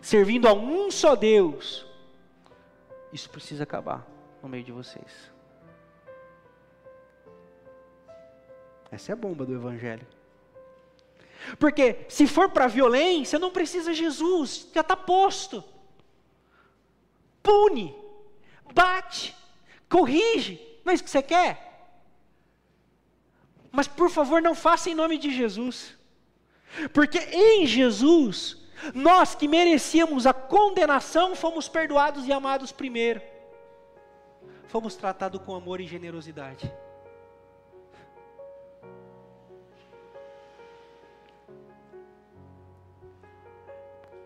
[0.00, 1.86] servindo a um só Deus,
[3.12, 4.06] isso precisa acabar
[4.42, 5.30] no meio de vocês.
[8.90, 10.06] Essa é a bomba do Evangelho.
[11.58, 15.62] Porque se for para violência, não precisa Jesus, já está posto
[17.42, 17.94] pune,
[18.72, 19.36] bate,
[19.88, 20.60] corrige.
[20.84, 21.70] Não é isso que você quer?
[23.70, 25.96] Mas por favor, não faça em nome de Jesus.
[26.92, 28.56] Porque em Jesus,
[28.94, 33.20] nós que merecíamos a condenação, fomos perdoados e amados primeiro.
[34.66, 36.72] Fomos tratados com amor e generosidade.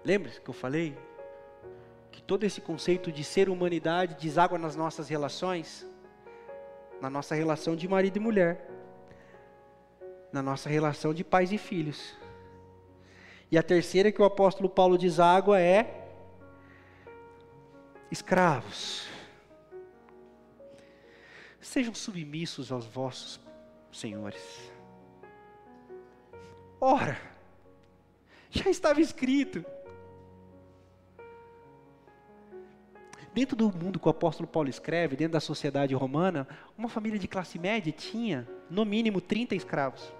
[0.04, 0.96] Lembra que eu falei
[2.26, 5.86] todo esse conceito de ser humanidade deságua nas nossas relações,
[7.00, 8.68] na nossa relação de marido e mulher,
[10.32, 12.16] na nossa relação de pais e filhos.
[13.50, 16.08] E a terceira que o apóstolo Paulo deságua é
[18.10, 19.06] escravos.
[21.60, 23.40] Sejam submissos aos vossos
[23.92, 24.70] senhores.
[26.80, 27.16] Ora,
[28.50, 29.64] já estava escrito
[33.36, 37.28] Dentro do mundo que o apóstolo Paulo escreve, dentro da sociedade romana, uma família de
[37.28, 40.10] classe média tinha, no mínimo, 30 escravos.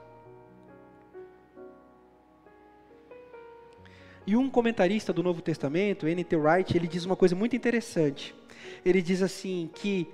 [4.27, 6.37] E um comentarista do Novo Testamento, N.T.
[6.37, 8.35] Wright, ele diz uma coisa muito interessante.
[8.85, 10.07] Ele diz assim que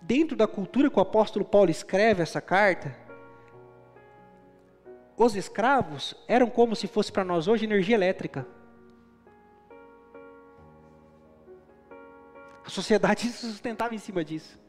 [0.00, 2.96] dentro da cultura que o apóstolo Paulo escreve essa carta,
[5.18, 8.46] os escravos eram como se fosse para nós hoje energia elétrica.
[12.72, 14.60] Sociedade se sustentava em cima disso.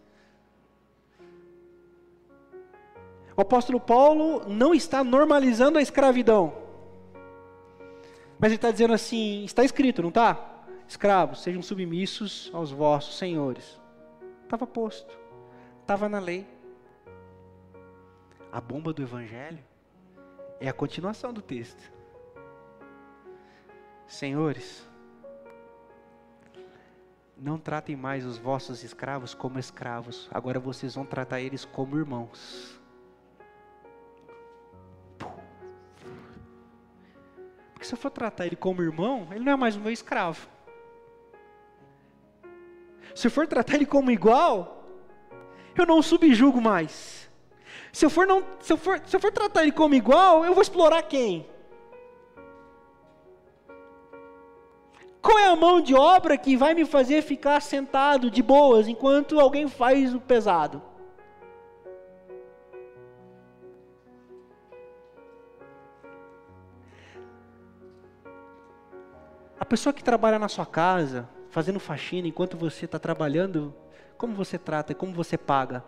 [3.36, 6.54] O apóstolo Paulo não está normalizando a escravidão.
[8.38, 10.66] Mas ele está dizendo assim: está escrito, não está?
[10.88, 13.82] Escravos, sejam submissos aos vossos senhores.
[14.44, 15.18] Estava posto,
[15.82, 16.46] estava na lei.
[18.52, 19.64] A bomba do evangelho
[20.60, 21.92] é a continuação do texto.
[24.06, 24.88] Senhores,
[27.44, 32.80] não tratem mais os vossos escravos como escravos, agora vocês vão tratar eles como irmãos.
[37.74, 40.48] Porque se eu for tratar ele como irmão, ele não é mais o meu escravo.
[43.14, 44.88] Se eu for tratar ele como igual,
[45.76, 47.30] eu não subjugo mais.
[47.92, 50.54] Se eu for, não, se eu for, se eu for tratar ele como igual, eu
[50.54, 51.46] vou explorar quem?
[55.44, 59.68] É a mão de obra que vai me fazer ficar sentado de boas enquanto alguém
[59.68, 60.82] faz o pesado?
[69.60, 73.74] A pessoa que trabalha na sua casa, fazendo faxina enquanto você está trabalhando,
[74.18, 75.84] como você trata e como você paga?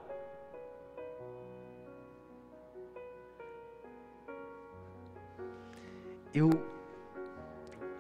[6.34, 6.50] Eu,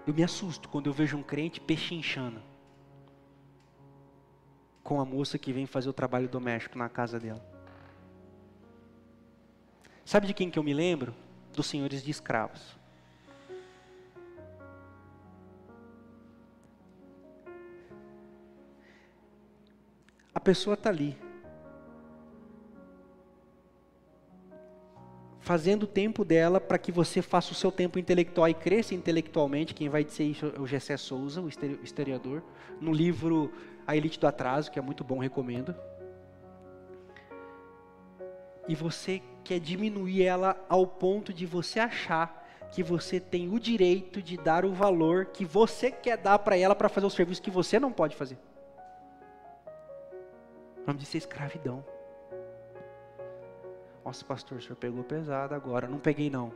[0.05, 2.41] eu me assusto quando eu vejo um crente pechinchando
[4.83, 7.43] com a moça que vem fazer o trabalho doméstico na casa dela.
[10.05, 11.15] Sabe de quem que eu me lembro?
[11.51, 12.77] Dos senhores de escravos.
[20.35, 21.24] A pessoa está ali.
[25.45, 29.75] Fazendo o tempo dela para que você faça o seu tempo intelectual e cresça intelectualmente.
[29.75, 31.47] Quem vai dizer isso é o Gessé Souza, o
[31.83, 32.41] historiador,
[32.81, 33.53] no livro
[33.85, 35.75] A Elite do Atraso, que é muito bom, recomendo.
[38.67, 44.23] E você quer diminuir ela ao ponto de você achar que você tem o direito
[44.23, 47.51] de dar o valor que você quer dar para ela para fazer o serviço que
[47.51, 48.39] você não pode fazer.
[50.81, 51.85] O nome disso é escravidão.
[54.05, 55.87] Nossa, pastor, o senhor pegou pesado agora.
[55.87, 56.53] Não peguei, não.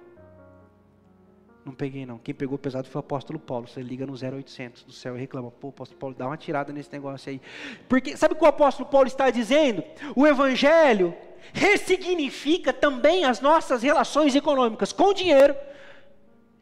[1.66, 2.20] Não peguei, não.
[2.20, 3.68] Quem pegou pesado foi o apóstolo Paulo.
[3.68, 5.50] Você liga no 0800 do céu e reclama.
[5.50, 7.42] Pô, apóstolo Paulo, dá uma tirada nesse negócio aí.
[7.88, 9.84] Porque, sabe o que o apóstolo Paulo está dizendo?
[10.16, 11.16] O evangelho
[11.52, 15.56] ressignifica também as nossas relações econômicas com o dinheiro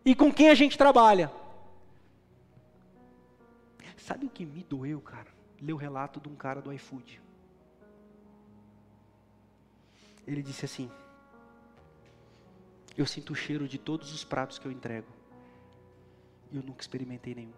[0.05, 1.29] e com quem a gente trabalha.
[3.97, 5.27] Sabe o que me doeu, cara?
[5.61, 7.26] Ler o relato de um cara do iFood.
[10.27, 10.91] Ele disse assim:
[12.97, 15.07] Eu sinto o cheiro de todos os pratos que eu entrego.
[16.51, 17.53] E eu nunca experimentei nenhum.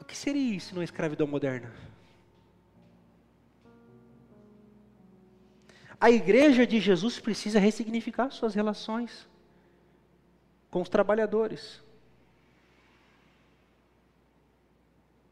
[0.00, 1.72] O que seria isso numa escravidão moderna?
[6.00, 9.26] A igreja de Jesus precisa ressignificar suas relações
[10.76, 11.82] com os trabalhadores.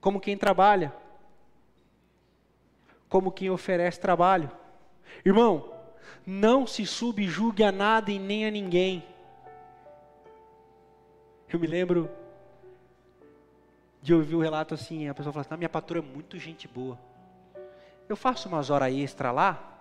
[0.00, 0.90] Como quem trabalha.
[3.10, 4.50] Como quem oferece trabalho.
[5.22, 5.70] Irmão,
[6.26, 9.04] não se subjugue a nada e nem a ninguém.
[11.52, 12.10] Eu me lembro
[14.00, 16.98] de ouvir um relato assim, a pessoa fala assim, minha patroa é muito gente boa.
[18.08, 19.73] Eu faço umas horas extra lá,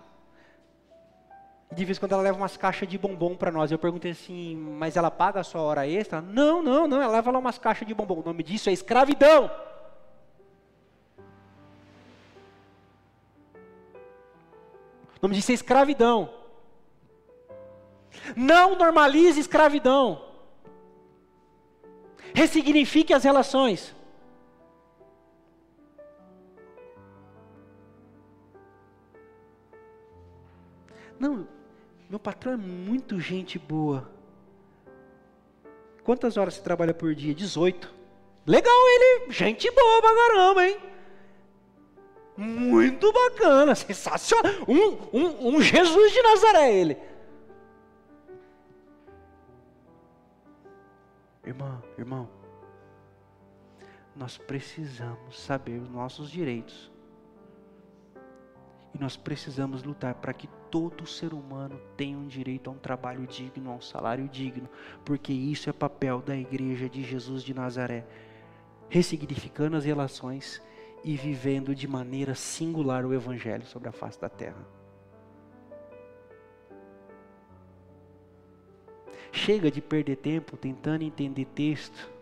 [1.72, 3.70] de vez em quando ela leva umas caixas de bombom para nós.
[3.70, 6.20] Eu perguntei assim, mas ela paga a sua hora extra?
[6.20, 8.20] Não, não, não, ela leva lá umas caixas de bombom.
[8.20, 9.50] O nome disso é escravidão.
[15.16, 16.30] O nome disso é escravidão.
[18.36, 20.22] Não normalize escravidão.
[22.34, 23.94] Ressignifique as relações.
[31.18, 31.46] Não,
[32.08, 34.10] meu patrão é muito gente boa.
[36.02, 37.34] Quantas horas você trabalha por dia?
[37.34, 37.92] 18.
[38.46, 40.80] Legal ele, gente boa pra caramba, hein?
[42.36, 44.52] Muito bacana, sensacional.
[44.68, 46.98] Um, um, um Jesus de Nazaré ele.
[51.46, 52.28] Irmã, irmão,
[54.16, 56.90] nós precisamos saber os nossos direitos.
[58.94, 63.26] E nós precisamos lutar para que todo ser humano tenha um direito a um trabalho
[63.26, 64.68] digno, a um salário digno,
[65.04, 68.06] porque isso é papel da Igreja de Jesus de Nazaré,
[68.88, 70.62] ressignificando as relações
[71.02, 74.64] e vivendo de maneira singular o Evangelho sobre a face da terra.
[79.32, 82.13] Chega de perder tempo tentando entender texto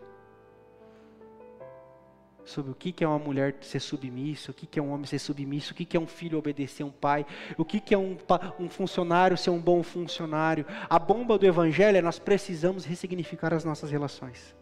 [2.45, 5.73] sobre o que é uma mulher ser submissa, o que é um homem ser submisso,
[5.73, 7.25] o que é um filho obedecer um pai,
[7.57, 8.17] o que é um,
[8.59, 10.65] um funcionário ser um bom funcionário.
[10.89, 14.55] A bomba do Evangelho é nós precisamos ressignificar as nossas relações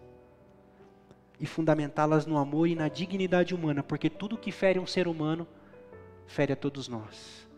[1.39, 5.47] e fundamentá-las no amor e na dignidade humana, porque tudo que fere um ser humano
[6.27, 7.49] fere a todos nós.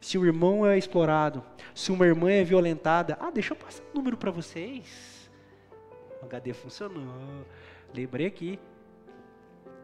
[0.00, 3.90] Se o irmão é explorado, se uma irmã é violentada, ah, deixa eu passar o
[3.90, 5.30] um número para vocês.
[6.20, 7.46] O HD funcionou.
[7.94, 8.58] Lembrei aqui,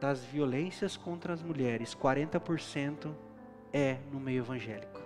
[0.01, 3.13] das violências contra as mulheres, 40%
[3.73, 5.01] é no meio evangélico.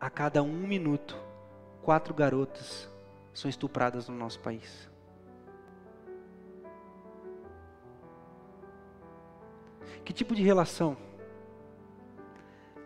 [0.00, 1.16] A cada um minuto,
[1.82, 2.88] quatro garotas
[3.34, 4.88] são estupradas no nosso país.
[10.04, 10.96] Que tipo de relação?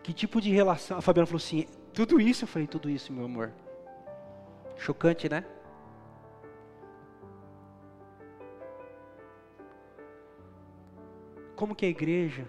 [0.03, 0.97] Que tipo de relação?
[0.97, 2.43] A Fabiana falou assim: tudo isso?
[2.43, 3.51] Eu falei: tudo isso, meu amor.
[4.77, 5.45] Chocante, né?
[11.55, 12.45] Como que a igreja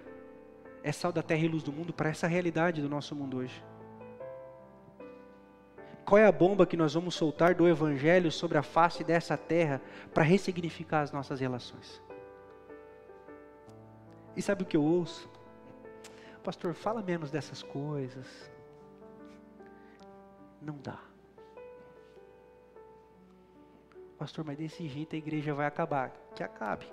[0.83, 3.65] é sal da terra e luz do mundo para essa realidade do nosso mundo hoje?
[6.05, 9.81] Qual é a bomba que nós vamos soltar do evangelho sobre a face dessa terra
[10.15, 12.01] para ressignificar as nossas relações?
[14.37, 15.29] E sabe o que eu ouço?
[16.45, 18.51] Pastor, fala menos dessas coisas.
[20.63, 21.01] Não dá.
[24.17, 26.13] Pastor, mas desse jeito a igreja vai acabar.
[26.35, 26.87] Que acabe.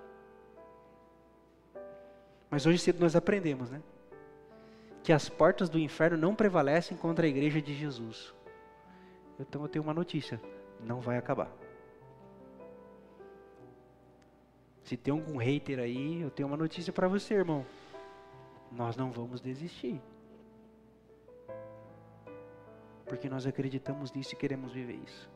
[2.53, 3.81] Mas hoje cedo nós aprendemos, né?
[5.01, 8.31] Que as portas do inferno não prevalecem contra a igreja de Jesus.
[9.39, 10.39] Então eu tenho uma notícia:
[10.79, 11.51] não vai acabar.
[14.83, 17.65] Se tem algum hater aí, eu tenho uma notícia para você, irmão.
[18.71, 19.99] Nós não vamos desistir.
[23.07, 25.27] Porque nós acreditamos nisso e queremos viver isso.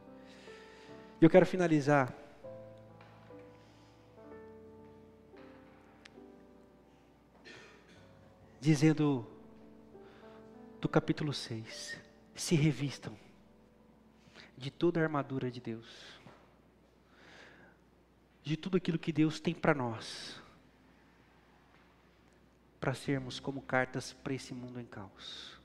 [1.20, 2.14] E eu quero finalizar
[8.68, 9.26] dizendo
[10.82, 11.98] do capítulo 6:
[12.36, 13.18] se revistam
[14.58, 16.20] de toda a armadura de Deus,
[18.44, 20.42] de tudo aquilo que Deus tem para nós,
[22.78, 25.58] para sermos como cartas para esse mundo em caos.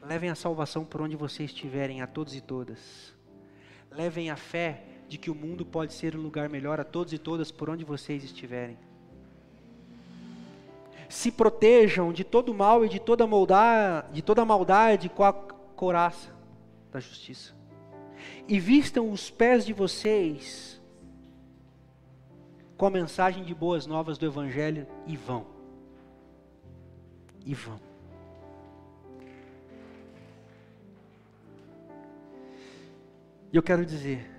[0.00, 3.14] Levem a salvação por onde vocês estiverem, a todos e todas.
[3.90, 7.18] Levem a fé de que o mundo pode ser um lugar melhor a todos e
[7.18, 8.78] todas por onde vocês estiverem
[11.12, 16.34] se protejam de todo mal e de toda maldade, de toda maldade com a coraça
[16.90, 17.54] da justiça.
[18.48, 20.80] E vistam os pés de vocês
[22.78, 25.44] com a mensagem de boas novas do evangelho e vão.
[27.44, 27.78] E vão.
[33.52, 34.30] E eu quero dizer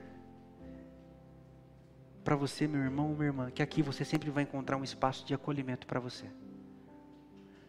[2.24, 5.36] para você, meu irmão, minha irmã, que aqui você sempre vai encontrar um espaço de
[5.36, 6.26] acolhimento para você.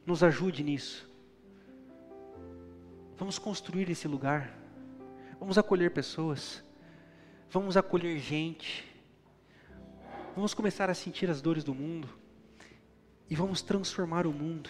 [0.06, 1.08] Nos ajude nisso.
[3.16, 4.52] Vamos construir esse lugar.
[5.38, 6.62] Vamos acolher pessoas.
[7.50, 8.84] Vamos acolher gente.
[10.34, 12.08] Vamos começar a sentir as dores do mundo.
[13.30, 14.68] E vamos transformar o mundo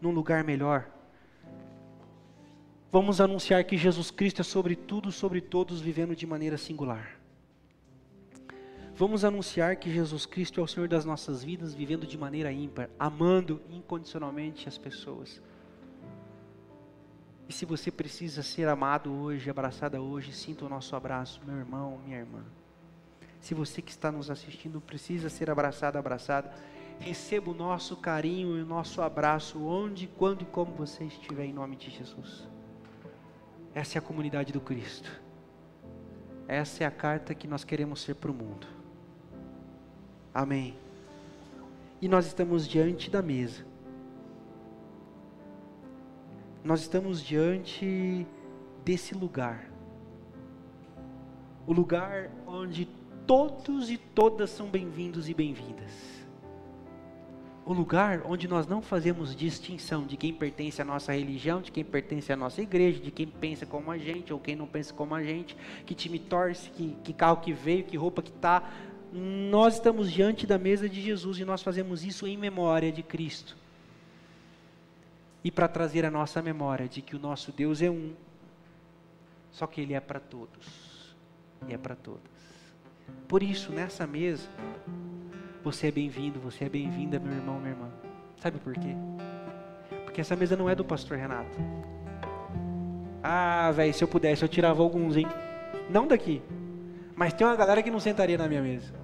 [0.00, 0.90] num lugar melhor.
[2.92, 7.23] Vamos anunciar que Jesus Cristo é sobre tudo, sobre todos, vivendo de maneira singular.
[8.96, 12.88] Vamos anunciar que Jesus Cristo é o Senhor das nossas vidas, vivendo de maneira ímpar,
[12.96, 15.42] amando incondicionalmente as pessoas.
[17.48, 22.00] E se você precisa ser amado hoje, abraçada hoje, sinta o nosso abraço, meu irmão,
[22.04, 22.44] minha irmã.
[23.40, 26.54] Se você que está nos assistindo precisa ser abraçado, abraçada,
[27.00, 31.52] receba o nosso carinho e o nosso abraço onde, quando e como você estiver, em
[31.52, 32.48] nome de Jesus.
[33.74, 35.10] Essa é a comunidade do Cristo.
[36.46, 38.83] Essa é a carta que nós queremos ser para o mundo.
[40.34, 40.74] Amém.
[42.02, 43.64] E nós estamos diante da mesa.
[46.64, 48.26] Nós estamos diante
[48.84, 49.70] desse lugar.
[51.66, 52.88] O lugar onde
[53.26, 55.92] todos e todas são bem-vindos e bem-vindas.
[57.64, 61.84] O lugar onde nós não fazemos distinção de quem pertence à nossa religião, de quem
[61.84, 65.14] pertence à nossa igreja, de quem pensa como a gente ou quem não pensa como
[65.14, 65.56] a gente,
[65.86, 68.70] que time torce, que, que carro que veio, que roupa que está
[69.16, 73.56] nós estamos diante da mesa de Jesus e nós fazemos isso em memória de Cristo.
[75.44, 78.12] E para trazer a nossa memória de que o nosso Deus é um,
[79.52, 81.14] só que Ele é para todos
[81.68, 82.22] e é para todas.
[83.28, 84.48] Por isso, nessa mesa,
[85.62, 87.88] você é bem-vindo, você é bem-vinda, meu irmão, minha irmã.
[88.40, 88.96] Sabe por quê?
[90.04, 91.56] Porque essa mesa não é do pastor Renato.
[93.22, 95.26] Ah, velho, se eu pudesse, eu tirava alguns, hein?
[95.88, 96.42] Não daqui.
[97.14, 99.03] Mas tem uma galera que não sentaria na minha mesa.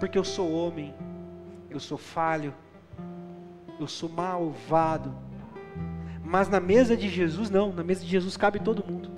[0.00, 0.94] Porque eu sou homem,
[1.68, 2.54] eu sou falho,
[3.78, 5.14] eu sou malvado.
[6.24, 7.72] Mas na mesa de Jesus, não.
[7.72, 9.10] Na mesa de Jesus cabe todo mundo.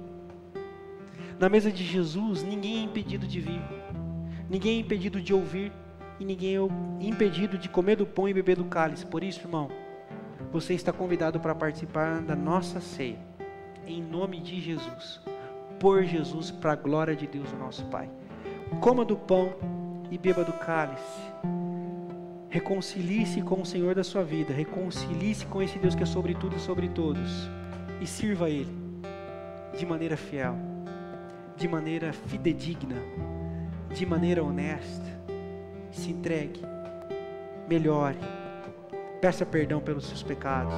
[1.39, 3.63] Na mesa de Jesus, ninguém é impedido de vir,
[4.49, 5.73] ninguém é impedido de ouvir,
[6.21, 6.61] e ninguém é
[7.01, 9.05] impedido de comer do pão e beber do cálice.
[9.05, 9.69] Por isso, irmão,
[10.53, 13.19] você está convidado para participar da nossa ceia,
[13.87, 15.21] em nome de Jesus,
[15.81, 18.09] por Jesus, para a glória de Deus, nosso Pai.
[18.81, 19.53] Coma do pão
[20.13, 21.21] e beba do cálice.
[22.49, 26.55] Reconcilie-se com o Senhor da sua vida, reconcilie-se com esse Deus que é sobre tudo
[26.55, 27.51] e sobre todos,
[28.01, 28.81] e sirva a Ele
[29.77, 30.55] de maneira fiel,
[31.57, 32.97] de maneira fidedigna,
[33.93, 35.11] de maneira honesta.
[35.91, 36.61] Se entregue,
[37.69, 38.19] melhore
[39.23, 40.75] Peça perdão pelos seus pecados.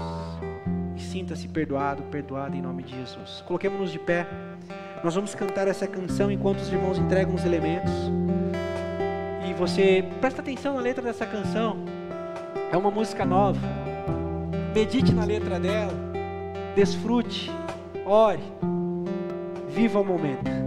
[0.95, 3.43] E sinta-se perdoado, perdoado em nome de Jesus.
[3.47, 4.27] Coloquemos-nos de pé.
[5.03, 7.91] Nós vamos cantar essa canção enquanto os irmãos entregam os elementos.
[9.59, 11.77] Você presta atenção na letra dessa canção.
[12.73, 13.61] É uma música nova.
[14.75, 15.95] Medite na letra dela.
[16.75, 17.51] Desfrute.
[18.05, 18.43] Ore.
[19.69, 20.64] Viva o momento.